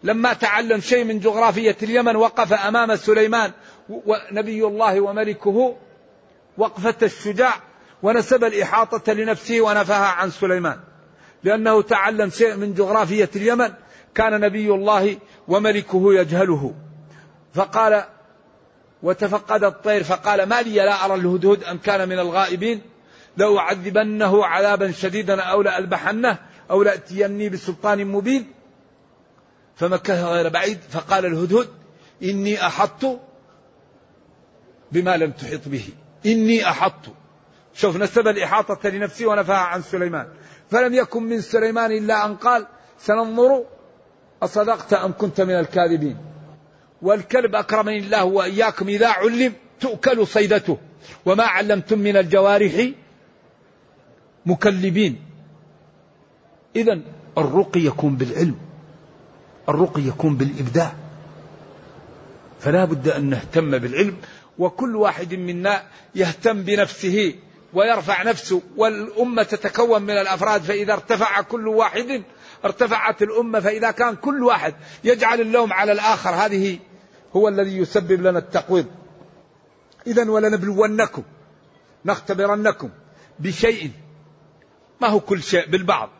لما 0.02 0.32
تعلم 0.32 0.80
شيء 0.80 1.04
من 1.04 1.20
جغرافية 1.20 1.76
اليمن 1.82 2.16
وقف 2.16 2.52
أمام 2.52 2.96
سليمان 2.96 3.52
ونبي 3.88 4.64
الله 4.64 5.00
وملكه 5.00 5.76
وقفة 6.58 6.96
الشجاع 7.02 7.54
ونسب 8.02 8.44
الإحاطة 8.44 9.12
لنفسه 9.12 9.60
ونفاها 9.60 10.06
عن 10.06 10.30
سليمان. 10.30 10.80
لأنه 11.44 11.82
تعلم 11.82 12.30
شيء 12.30 12.56
من 12.56 12.74
جغرافية 12.74 13.30
اليمن 13.36 13.72
كان 14.14 14.40
نبي 14.40 14.70
الله 14.70 15.18
وملكه 15.48 16.14
يجهله. 16.14 16.74
فقال 17.54 18.04
وتفقد 19.02 19.64
الطير 19.64 20.04
فقال 20.04 20.42
ما 20.42 20.62
لي 20.62 20.74
لا 20.74 21.04
أرى 21.04 21.14
الهدهد 21.14 21.64
أم 21.64 21.78
كان 21.78 22.08
من 22.08 22.18
الغائبين. 22.18 22.82
لو 23.36 23.58
أعذبنه 23.58 24.44
عذابا 24.44 24.90
شديدا 24.90 25.42
أو 25.42 25.62
لأذبحنه 25.62 26.38
أو 26.70 26.82
لأتيني 26.82 27.48
بسلطان 27.48 28.04
مبين. 28.04 28.52
فمكث 29.76 30.24
غير 30.24 30.48
بعيد 30.48 30.78
فقال 30.90 31.26
الهدهد 31.26 31.68
إني 32.22 32.66
أحط 32.66 33.04
بما 34.92 35.16
لم 35.16 35.30
تحط 35.30 35.68
به. 35.68 35.88
إني 36.26 36.68
أحط 36.68 37.06
شوف 37.74 37.96
نسب 37.96 38.28
الإحاطة 38.28 38.88
لنفسه 38.88 39.26
ونفاها 39.26 39.56
عن 39.56 39.82
سليمان. 39.82 40.28
فلم 40.70 40.94
يكن 40.94 41.22
من 41.22 41.40
سليمان 41.40 41.92
إلا 41.92 42.26
أن 42.26 42.36
قال 42.36 42.66
سننظر 42.98 43.64
أصدقت 44.42 44.92
أم 44.92 45.12
كنت 45.18 45.40
من 45.40 45.54
الكاذبين. 45.54 46.27
والكلب 47.02 47.54
أكرمني 47.54 47.98
الله 47.98 48.24
وإياكم 48.24 48.88
إذا 48.88 49.08
علم 49.08 49.52
تؤكل 49.80 50.26
صيدته. 50.26 50.78
وما 51.26 51.44
علمتم 51.44 51.98
من 51.98 52.16
الجوارح 52.16 52.88
مكلبين. 54.46 55.20
إذا 56.76 57.00
الرقي 57.38 57.80
يكون 57.80 58.16
بالعلم. 58.16 58.58
الرقي 59.68 60.02
يكون 60.02 60.36
بالإبداع. 60.36 60.92
فلا 62.60 62.84
بد 62.84 63.08
أن 63.08 63.24
نهتم 63.24 63.78
بالعلم. 63.78 64.16
وكل 64.58 64.96
واحد 64.96 65.34
منا 65.34 65.82
يهتم 66.14 66.62
بنفسه 66.62 67.34
ويرفع 67.74 68.22
نفسه. 68.22 68.62
والأمة 68.76 69.42
تتكون 69.42 70.02
من 70.02 70.18
الأفراد. 70.18 70.62
فإذا 70.62 70.92
ارتفع 70.92 71.40
كل 71.40 71.68
واحد 71.68 72.22
ارتفعت 72.64 73.22
الأمة. 73.22 73.60
فإذا 73.60 73.90
كان 73.90 74.16
كل 74.16 74.44
واحد 74.44 74.74
يجعل 75.04 75.40
اللوم 75.40 75.72
على 75.72 75.92
الآخر. 75.92 76.30
هذه 76.30 76.78
هو 77.36 77.48
الذي 77.48 77.76
يسبب 77.76 78.22
لنا 78.22 78.38
التقويض. 78.38 78.86
إذا 80.06 80.30
ولنبلونكم 80.30 81.22
نختبرنكم 82.04 82.90
بشيء. 83.38 83.90
ما 85.00 85.08
هو 85.08 85.20
كل 85.20 85.42
شيء؟ 85.42 85.68
بالبعض 85.68 86.10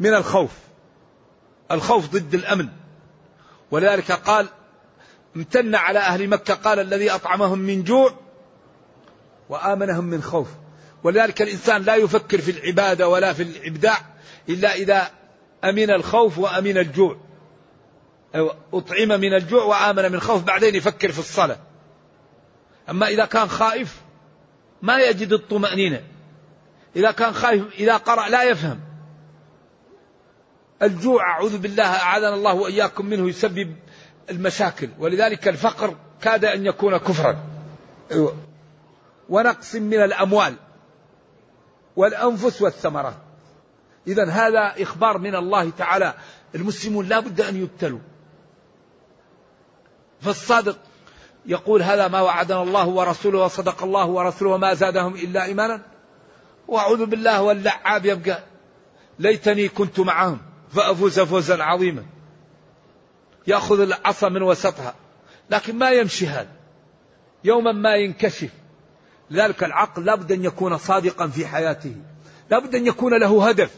من 0.00 0.14
الخوف. 0.14 0.50
الخوف 1.70 2.08
ضد 2.08 2.34
الأمن. 2.34 2.68
ولذلك 3.70 4.12
قال 4.12 4.48
امتن 5.36 5.74
على 5.74 5.98
أهل 5.98 6.28
مكة 6.28 6.54
قال 6.54 6.78
الذي 6.78 7.10
أطعمهم 7.10 7.58
من 7.58 7.84
جوع 7.84 8.14
وآمنهم 9.48 10.04
من 10.04 10.22
خوف. 10.22 10.48
ولذلك 11.04 11.42
الإنسان 11.42 11.82
لا 11.82 11.96
يفكر 11.96 12.40
في 12.40 12.50
العبادة 12.50 13.08
ولا 13.08 13.32
في 13.32 13.42
الإبداع 13.42 13.98
إلا 14.48 14.74
إذا 14.74 15.10
أمن 15.64 15.90
الخوف 15.90 16.38
وأمن 16.38 16.78
الجوع. 16.78 17.16
أطعم 18.72 19.08
من 19.20 19.34
الجوع 19.34 19.64
وآمن 19.64 20.12
من 20.12 20.20
خوف 20.20 20.42
بعدين 20.42 20.74
يفكر 20.74 21.12
في 21.12 21.18
الصلاة. 21.18 21.58
أما 22.90 23.06
إذا 23.06 23.24
كان 23.24 23.48
خائف 23.48 24.00
ما 24.82 24.98
يجد 24.98 25.32
الطمأنينة. 25.32 26.02
إذا 26.96 27.10
كان 27.10 27.34
خائف 27.34 27.74
إذا 27.74 27.96
قرأ 27.96 28.28
لا 28.28 28.42
يفهم. 28.42 28.80
الجوع 30.82 31.30
أعوذ 31.30 31.58
بالله 31.58 31.84
أعاذنا 31.84 32.34
الله 32.34 32.54
وإياكم 32.54 33.06
منه 33.06 33.28
يسبب 33.28 33.76
المشاكل. 34.30 34.88
ولذلك 34.98 35.48
الفقر 35.48 35.96
كاد 36.22 36.44
أن 36.44 36.66
يكون 36.66 36.96
كفرا. 36.96 37.36
ونقص 39.28 39.74
من 39.74 40.02
الأموال 40.02 40.54
والأنفس 41.96 42.62
والثمرات. 42.62 43.16
إذا 44.06 44.30
هذا 44.30 44.82
إخبار 44.82 45.18
من 45.18 45.34
الله 45.34 45.70
تعالى. 45.70 46.14
المسلمون 46.54 47.08
لا 47.08 47.20
بد 47.20 47.40
أن 47.40 47.62
يبتلوا. 47.62 48.00
فالصادق 50.24 50.78
يقول 51.46 51.82
هذا 51.82 52.08
ما 52.08 52.20
وعدنا 52.20 52.62
الله 52.62 52.88
ورسوله 52.88 53.38
وصدق 53.38 53.82
الله 53.82 54.06
ورسوله 54.06 54.50
وما 54.50 54.74
زادهم 54.74 55.14
إلا 55.14 55.44
إيمانا. 55.44 55.80
وأعوذ 56.68 57.06
بالله 57.06 57.42
واللعاب 57.42 58.06
يبقى. 58.06 58.38
ليتني 59.18 59.68
كنت 59.68 60.00
معهم 60.00 60.38
فأفوز 60.70 61.20
فوزا 61.20 61.62
عظيما. 61.62 62.04
يأخذ 63.46 63.80
العصا 63.80 64.28
من 64.28 64.42
وسطها. 64.42 64.94
لكن 65.50 65.78
ما 65.78 65.90
يمشي 65.90 66.26
هذا. 66.26 66.52
يوما 67.44 67.72
ما 67.72 67.94
ينكشف. 67.94 68.50
لذلك 69.30 69.64
العقل 69.64 70.04
لابد 70.04 70.32
أن 70.32 70.44
يكون 70.44 70.78
صادقا 70.78 71.28
في 71.28 71.46
حياته. 71.46 71.96
لابد 72.50 72.74
أن 72.74 72.86
يكون 72.86 73.20
له 73.20 73.48
هدف. 73.48 73.70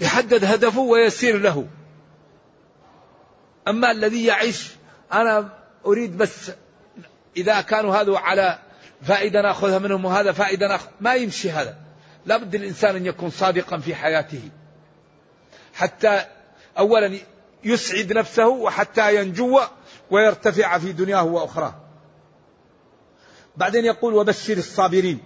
يحدد 0.00 0.44
هدفه 0.44 0.80
ويسير 0.80 1.38
له. 1.38 1.66
أما 3.68 3.90
الذي 3.90 4.24
يعيش 4.24 4.79
أنا 5.12 5.48
أريد 5.86 6.16
بس 6.16 6.50
إذا 7.36 7.60
كانوا 7.60 7.96
هذا 7.96 8.18
على 8.18 8.58
فائدة 9.02 9.42
نأخذها 9.42 9.78
منهم 9.78 10.04
وهذا 10.04 10.32
فائدة 10.32 10.68
نأخذ. 10.68 10.88
ما 11.00 11.14
يمشي 11.14 11.50
هذا. 11.50 11.76
لابد 12.26 12.54
الإنسان 12.54 12.96
أن 12.96 13.06
يكون 13.06 13.30
صادقا 13.30 13.78
في 13.78 13.94
حياته. 13.94 14.42
حتى 15.74 16.24
أولا 16.78 17.18
يسعد 17.64 18.12
نفسه 18.12 18.48
وحتى 18.48 19.16
ينجو 19.16 19.60
ويرتفع 20.10 20.78
في 20.78 20.92
دنياه 20.92 21.24
وأخراه. 21.24 21.74
بعدين 23.56 23.84
يقول 23.84 24.14
وبشر 24.14 24.56
الصابرين. 24.56 25.20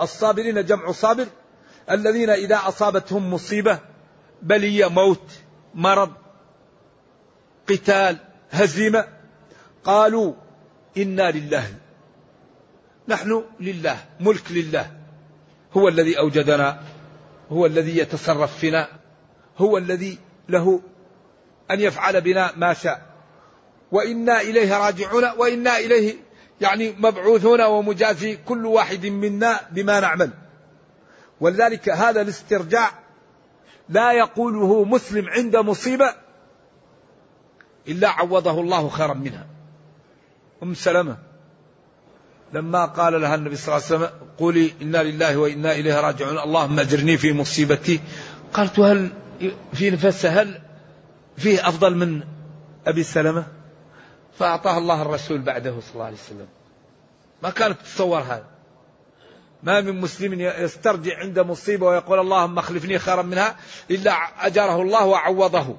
الصابرين 0.00 0.64
جمع 0.64 0.92
صابر. 0.92 1.26
الذين 1.90 2.30
إذا 2.30 2.56
أصابتهم 2.56 3.34
مصيبة 3.34 3.78
بلية 4.42 4.86
موت 4.86 5.30
مرض 5.74 6.12
قتال 7.68 8.16
هزيمة. 8.50 9.04
قالوا 9.84 10.34
إنا 10.96 11.30
لله. 11.30 11.74
نحن 13.08 13.44
لله 13.60 13.96
ملك 14.20 14.52
لله. 14.52 14.90
هو 15.72 15.88
الذي 15.88 16.18
أوجدنا 16.18 16.80
هو 17.52 17.66
الذي 17.66 17.98
يتصرف 17.98 18.58
فينا 18.58 18.88
هو 19.58 19.78
الذي 19.78 20.18
له 20.48 20.80
أن 21.70 21.80
يفعل 21.80 22.20
بنا 22.20 22.52
ما 22.56 22.74
شاء. 22.74 23.02
وإنا 23.92 24.40
إليه 24.40 24.78
راجعون 24.78 25.24
وإنا 25.24 25.78
إليه 25.78 26.14
يعني 26.60 26.94
مبعوثون 26.98 27.62
ومجازي 27.62 28.36
كل 28.36 28.66
واحد 28.66 29.06
منا 29.06 29.60
بما 29.70 30.00
نعمل. 30.00 30.30
ولذلك 31.40 31.88
هذا 31.88 32.20
الاسترجاع 32.20 32.90
لا 33.88 34.12
يقوله 34.12 34.84
مسلم 34.84 35.28
عند 35.28 35.56
مصيبة 35.56 36.14
إلا 37.88 38.08
عوضه 38.08 38.60
الله 38.60 38.88
خيرا 38.88 39.14
منها. 39.14 39.46
أم 40.62 40.74
سلمة 40.74 41.16
لما 42.52 42.84
قال 42.84 43.20
لها 43.20 43.34
النبي 43.34 43.56
صلى 43.56 43.76
الله 43.76 43.86
عليه 43.86 43.96
وسلم 43.96 44.10
قولي 44.38 44.72
إنا 44.82 45.02
لله 45.02 45.36
وإنا 45.36 45.72
إليه 45.72 46.00
راجعون 46.00 46.38
اللهم 46.38 46.80
أجرني 46.80 47.18
في 47.18 47.32
مصيبتي. 47.32 48.00
قالت 48.52 48.78
هل 48.80 49.10
في 49.72 49.90
نفسها 49.90 50.42
هل 50.42 50.60
فيه 51.36 51.68
أفضل 51.68 51.96
من 51.96 52.22
أبي 52.86 53.02
سلمة؟ 53.02 53.46
فأعطاها 54.38 54.78
الله 54.78 55.02
الرسول 55.02 55.38
بعده 55.38 55.80
صلى 55.80 55.92
الله 55.94 56.04
عليه 56.04 56.16
وسلم. 56.16 56.46
ما 57.42 57.50
كانت 57.50 57.80
تتصور 57.80 58.20
هذا. 58.20 58.46
ما 59.62 59.80
من 59.80 60.00
مسلم 60.00 60.40
يسترجع 60.40 61.18
عند 61.18 61.38
مصيبة 61.38 61.86
ويقول 61.86 62.20
اللهم 62.20 62.58
اخلفني 62.58 62.98
خيرا 62.98 63.22
منها 63.22 63.56
إلا 63.90 64.12
أجره 64.46 64.82
الله 64.82 65.06
وعوضه. 65.06 65.76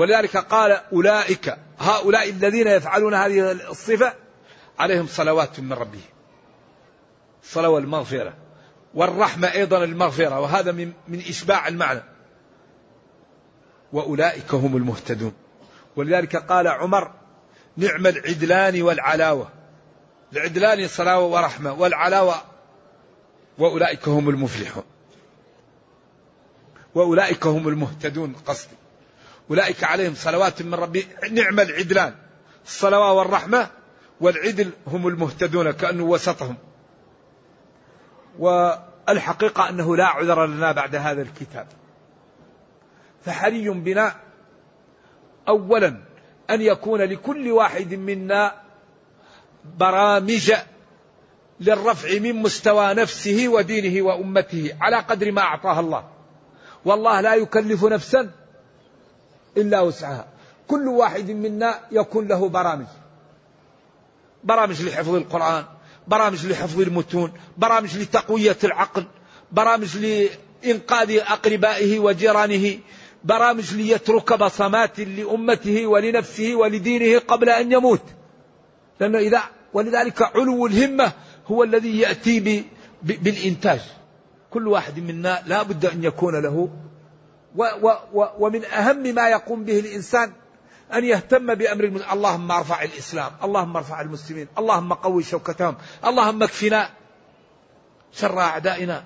ولذلك 0.00 0.36
قال 0.36 0.72
أولئك 0.92 1.56
هؤلاء 1.78 2.30
الذين 2.30 2.66
يفعلون 2.66 3.14
هذه 3.14 3.52
الصفة 3.52 4.14
عليهم 4.78 5.06
صلوات 5.06 5.60
من 5.60 5.72
ربهم. 5.72 6.10
الصلاة 7.42 7.68
والمغفرة 7.68 8.34
والرحمة 8.94 9.52
أيضا 9.52 9.84
المغفرة 9.84 10.40
وهذا 10.40 10.72
من, 10.72 10.92
من 11.08 11.18
إشباع 11.18 11.68
المعنى. 11.68 12.02
وأولئك 13.92 14.54
هم 14.54 14.76
المهتدون. 14.76 15.32
ولذلك 15.96 16.36
قال 16.36 16.68
عمر 16.68 17.12
نعم 17.76 18.06
العدلان 18.06 18.82
والعلاوة. 18.82 19.48
العدلان 20.32 20.88
صلاة 20.88 21.20
ورحمة 21.20 21.72
والعلاوة 21.72 22.34
وأولئك 23.58 24.08
هم 24.08 24.28
المفلحون. 24.28 24.84
وأولئك 26.94 27.46
هم 27.46 27.68
المهتدون 27.68 28.32
قصدي. 28.46 28.79
أولئك 29.50 29.84
عليهم 29.84 30.14
صلوات 30.14 30.62
من 30.62 30.74
ربي. 30.74 31.06
نعم 31.30 31.60
العدلان. 31.60 32.14
الصلوات 32.64 33.16
والرحمة 33.16 33.70
والعدل 34.20 34.70
هم 34.86 35.08
المهتدون 35.08 35.70
كأنه 35.70 36.04
وسطهم. 36.04 36.56
والحقيقة 38.38 39.68
أنه 39.68 39.96
لا 39.96 40.06
عذر 40.06 40.46
لنا 40.46 40.72
بعد 40.72 40.96
هذا 40.96 41.22
الكتاب. 41.22 41.66
فحري 43.24 43.70
بنا 43.70 44.14
أولا 45.48 45.96
أن 46.50 46.60
يكون 46.60 47.00
لكل 47.00 47.50
واحد 47.50 47.94
منا 47.94 48.54
برامج 49.64 50.52
للرفع 51.60 52.18
من 52.18 52.36
مستوى 52.36 52.94
نفسه 52.94 53.48
ودينه 53.48 54.02
وأمته 54.02 54.76
على 54.80 54.96
قدر 54.96 55.32
ما 55.32 55.42
أعطاها 55.42 55.80
الله. 55.80 56.10
والله 56.84 57.20
لا 57.20 57.34
يكلف 57.34 57.84
نفسا 57.84 58.30
إلا 59.56 59.80
وسعها. 59.80 60.26
كل 60.68 60.88
واحد 60.88 61.30
منا 61.30 61.80
يكون 61.92 62.28
له 62.28 62.48
برامج. 62.48 62.86
برامج 64.44 64.82
لحفظ 64.82 65.14
القرآن 65.14 65.64
برامج 66.08 66.46
لحفظ 66.46 66.80
المتون 66.80 67.32
برامج 67.58 67.98
لتقوية 67.98 68.56
العقل 68.64 69.04
برامج 69.52 69.96
لإنقاذ 69.96 71.18
أقربائه 71.18 71.98
وجيرانه 71.98 72.78
برامج 73.24 73.74
ليترك 73.74 74.32
بصمات 74.32 75.00
لأمته 75.00 75.86
ولنفسه 75.86 76.54
ولدينه 76.54 77.18
قبل 77.18 77.48
أن 77.48 77.72
يموت. 77.72 78.02
لأنه 79.00 79.18
إذا 79.18 79.42
ولذلك 79.72 80.22
علو 80.22 80.66
الهمة 80.66 81.12
هو 81.46 81.64
الذي 81.64 81.98
يأتي 81.98 82.64
بالإنتاج. 83.02 83.80
كل 84.50 84.68
واحد 84.68 85.00
منا 85.00 85.42
لا 85.46 85.62
بد 85.62 85.86
أن 85.86 86.04
يكون 86.04 86.42
له 86.42 86.70
و 87.56 87.64
و 87.82 87.88
و 88.12 88.26
ومن 88.38 88.64
أهم 88.64 89.14
ما 89.14 89.28
يقوم 89.28 89.64
به 89.64 89.78
الإنسان 89.78 90.32
أن 90.94 91.04
يهتم 91.04 91.54
بأمر 91.54 91.84
المسلمين 91.84 92.12
اللهم 92.12 92.50
ارفع 92.50 92.82
الإسلام 92.82 93.32
اللهم 93.44 93.76
ارفع 93.76 94.00
المسلمين 94.00 94.48
اللهم 94.58 94.92
قوي 94.92 95.22
شوكتهم 95.22 95.76
اللهم 96.04 96.42
اكفنا 96.42 96.90
شر 98.12 98.40
أعدائنا. 98.40 99.04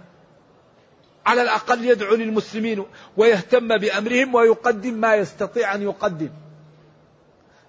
على 1.27 1.43
الأقل 1.43 1.85
يدعو 1.85 2.15
للمسلمين 2.15 2.85
ويهتم 3.17 3.79
بأمرهم 3.79 4.35
ويقدم 4.35 4.95
ما 4.95 5.15
يستطيع 5.15 5.75
أن 5.75 5.83
يقدم. 5.83 6.31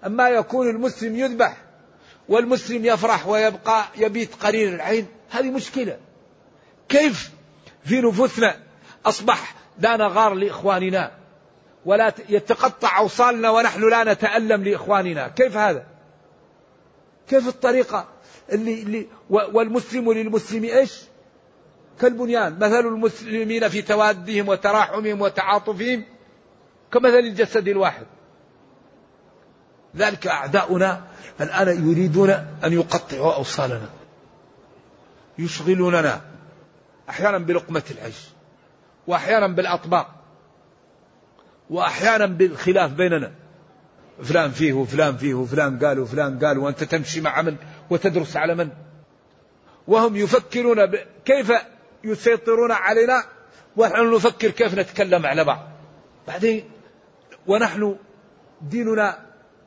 أما 0.06 0.30
يكون 0.30 0.70
المسلم 0.70 1.16
يذبح 1.16 1.58
والمسلم 2.30 2.86
يفرح 2.86 3.28
ويبقى 3.28 3.86
يبيت 3.98 4.36
قليل 4.36 4.74
العين 4.74 5.08
هذه 5.30 5.50
مشكلة. 5.50 5.98
كيف 6.90 7.32
في 7.86 8.02
نفوسنا 8.02 8.60
أصبح 9.06 9.56
لا 9.80 9.98
نغار 9.98 10.34
لإخواننا 10.34 11.12
ولا 11.86 12.14
يتقطع 12.30 12.98
أوصالنا 12.98 13.50
ونحن 13.50 13.90
لا 13.90 14.14
نتألم 14.14 14.64
لإخواننا. 14.64 15.28
كيف 15.28 15.58
هذا؟ 15.58 15.86
كيف 17.28 17.48
الطريقة 17.48 18.08
اللي, 18.52 18.82
اللي 18.82 19.08
والمسلم 19.30 20.12
للمسلم 20.12 20.64
إيش؟ 20.64 21.02
كالبنيان. 22.02 22.60
مثل 22.60 22.80
المسلمين 22.80 23.68
في 23.70 23.82
توادهم 23.82 24.50
وتراحمهم 24.50 25.22
وتعاطفهم 25.22 26.04
كمثل 26.92 27.20
الجسد 27.20 27.68
الواحد. 27.68 28.06
ذلك 29.96 30.28
أعداؤنا 30.28 31.04
الآن 31.42 31.90
يريدون 31.92 32.30
أن 32.64 32.74
يقطعوا 32.74 33.34
أوصالنا 33.34 33.90
يشغلوننا 35.40 36.22
أحيانا 37.10 37.38
بلقمة 37.38 37.84
العيش. 37.92 38.35
وأحيانا 39.08 39.47
بالأطباق 39.47 40.16
وأحيانا 41.70 42.26
بالخلاف 42.26 42.91
بيننا. 42.91 43.32
فلان 44.24 44.51
فيه 44.51 44.74
وفلان 44.74 45.18
فيه 45.18 45.34
وفلان 45.34 45.80
قال 45.80 45.99
وفلان 45.99 46.39
قال 46.39 46.58
وأنت 46.58 46.84
تمشي 46.84 47.22
مع 47.22 47.41
من 47.41 47.56
وتدرس 47.89 48.38
على 48.38 48.56
من. 48.56 48.70
وهم 49.88 50.16
يفكرون 50.16 50.86
كيف 51.26 51.51
يسيطرون 52.03 52.72
علينا 52.72 53.24
ونحن 53.78 54.16
نفكر 54.16 54.49
كيف 54.49 54.76
نتكلم 54.80 55.26
على 55.26 55.43
بعض. 55.43 55.68
بعدين 56.28 56.72
ونحن 57.47 57.95
ديننا 58.62 59.20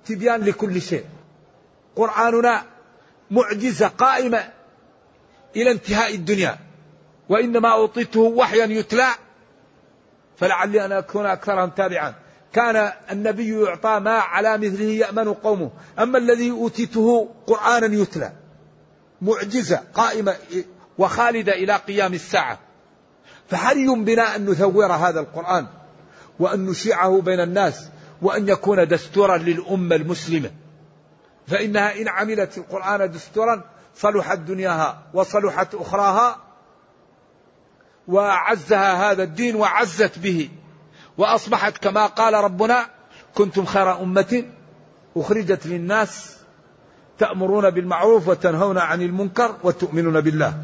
تبيان 0.05 0.41
لكل 0.41 0.83
شيء. 0.83 1.05
قرآننا 1.97 2.63
معجزة 3.31 3.89
قائمة 3.89 4.53
إلى 5.57 5.71
انتهاء 5.71 6.15
الدنيا. 6.15 6.59
وإنما 7.29 7.73
أوطيته 7.73 8.21
وحيا 8.21 8.67
يتلى 8.67 9.07
فلعلي 10.39 10.85
أن 10.85 10.93
أكون 10.93 11.27
أكثرهم 11.27 11.71
تابعا. 11.71 12.15
كان 12.53 12.93
النبي 13.11 13.63
يعطى 13.63 14.01
ما 14.01 14.19
على 14.19 14.59
مثله 14.59 14.85
يأمن 14.85 15.33
قومه. 15.33 15.71
أما 15.99 16.19
الذي 16.19 16.51
أوتيته 16.51 17.29
قرآنا 17.47 17.87
يتلى. 17.87 18.33
معجزة 19.23 19.81
قائمة 19.95 20.37
وخالدة 20.99 21.53
إلى 21.53 21.77
قيام 21.77 22.15
الساعة. 22.15 22.59
فحري 23.49 23.89
بنا 23.89 24.37
أن 24.37 24.51
نثور 24.51 24.93
هذا 24.93 25.21
القرآن؟ 25.21 25.67
وأن 26.39 26.67
نشيعه 26.67 27.21
بين 27.21 27.41
الناس؟ 27.41 27.89
وأن 28.23 28.49
يكون 28.49 28.89
دستورا 28.89 29.37
للأمة 29.37 29.97
المسلمة؟ 29.97 30.51
فإنها 31.47 32.01
إن 32.01 32.09
عملت 32.09 32.59
القرآن 32.59 33.11
دستورا 33.11 33.65
صلحت 33.97 34.39
دنياها 34.39 35.03
وصلحت 35.15 35.75
أخراها 35.75 36.48
وأعزها 38.09 39.11
هذا 39.11 39.23
الدين 39.23 39.57
وعزت 39.57 40.19
به. 40.19 40.49
وأصبحت 41.19 41.79
كما 41.79 42.07
قال 42.07 42.35
ربنا 42.35 42.87
كنتم 43.35 43.65
خير 43.65 44.03
أمة 44.03 44.45
أخرجت 45.17 45.67
للناس 45.67 46.37
تأمرون 47.19 47.71
بالمعروف 47.71 48.29
وتنهون 48.29 48.79
عن 48.79 49.03
المنكر 49.03 49.57
وتؤمنون 49.65 50.21
بالله. 50.21 50.55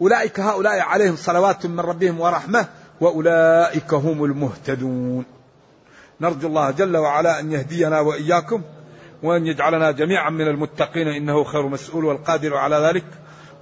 أولئك 0.00 0.40
هؤلاء 0.40 0.80
عليهم 0.80 1.16
صلوات 1.16 1.66
من 1.66 1.80
ربهم 1.80 2.20
ورحمة 2.20 2.66
وأولئك 3.00 3.94
هم 3.94 4.24
المهتدون. 4.24 5.24
نرجو 6.20 6.48
الله 6.48 6.70
جل 6.70 6.96
وعلا 6.96 7.40
أن 7.40 7.52
يهدينا 7.52 8.00
وإياكم 8.00 8.62
وأن 9.22 9.46
يجعلنا 9.46 9.90
جميعا 9.90 10.30
من 10.30 10.48
المتقين 10.48 11.08
إنه 11.08 11.44
خير 11.44 11.68
مسؤول 11.68 12.04
والقادر 12.04 12.56
على 12.56 12.76
ذلك. 12.76 13.06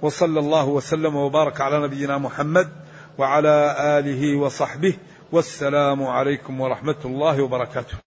وصلى 0.01 0.39
الله 0.39 0.65
وسلم 0.65 1.15
وبارك 1.15 1.61
على 1.61 1.87
نبينا 1.87 2.17
محمد. 2.17 2.86
وعلى 3.17 3.75
آله 3.99 4.37
وصحبه 4.37 4.93
والسلام 5.31 6.03
عليكم 6.03 6.61
ورحمة 6.61 7.01
الله 7.05 7.43
وبركاته. 7.43 8.06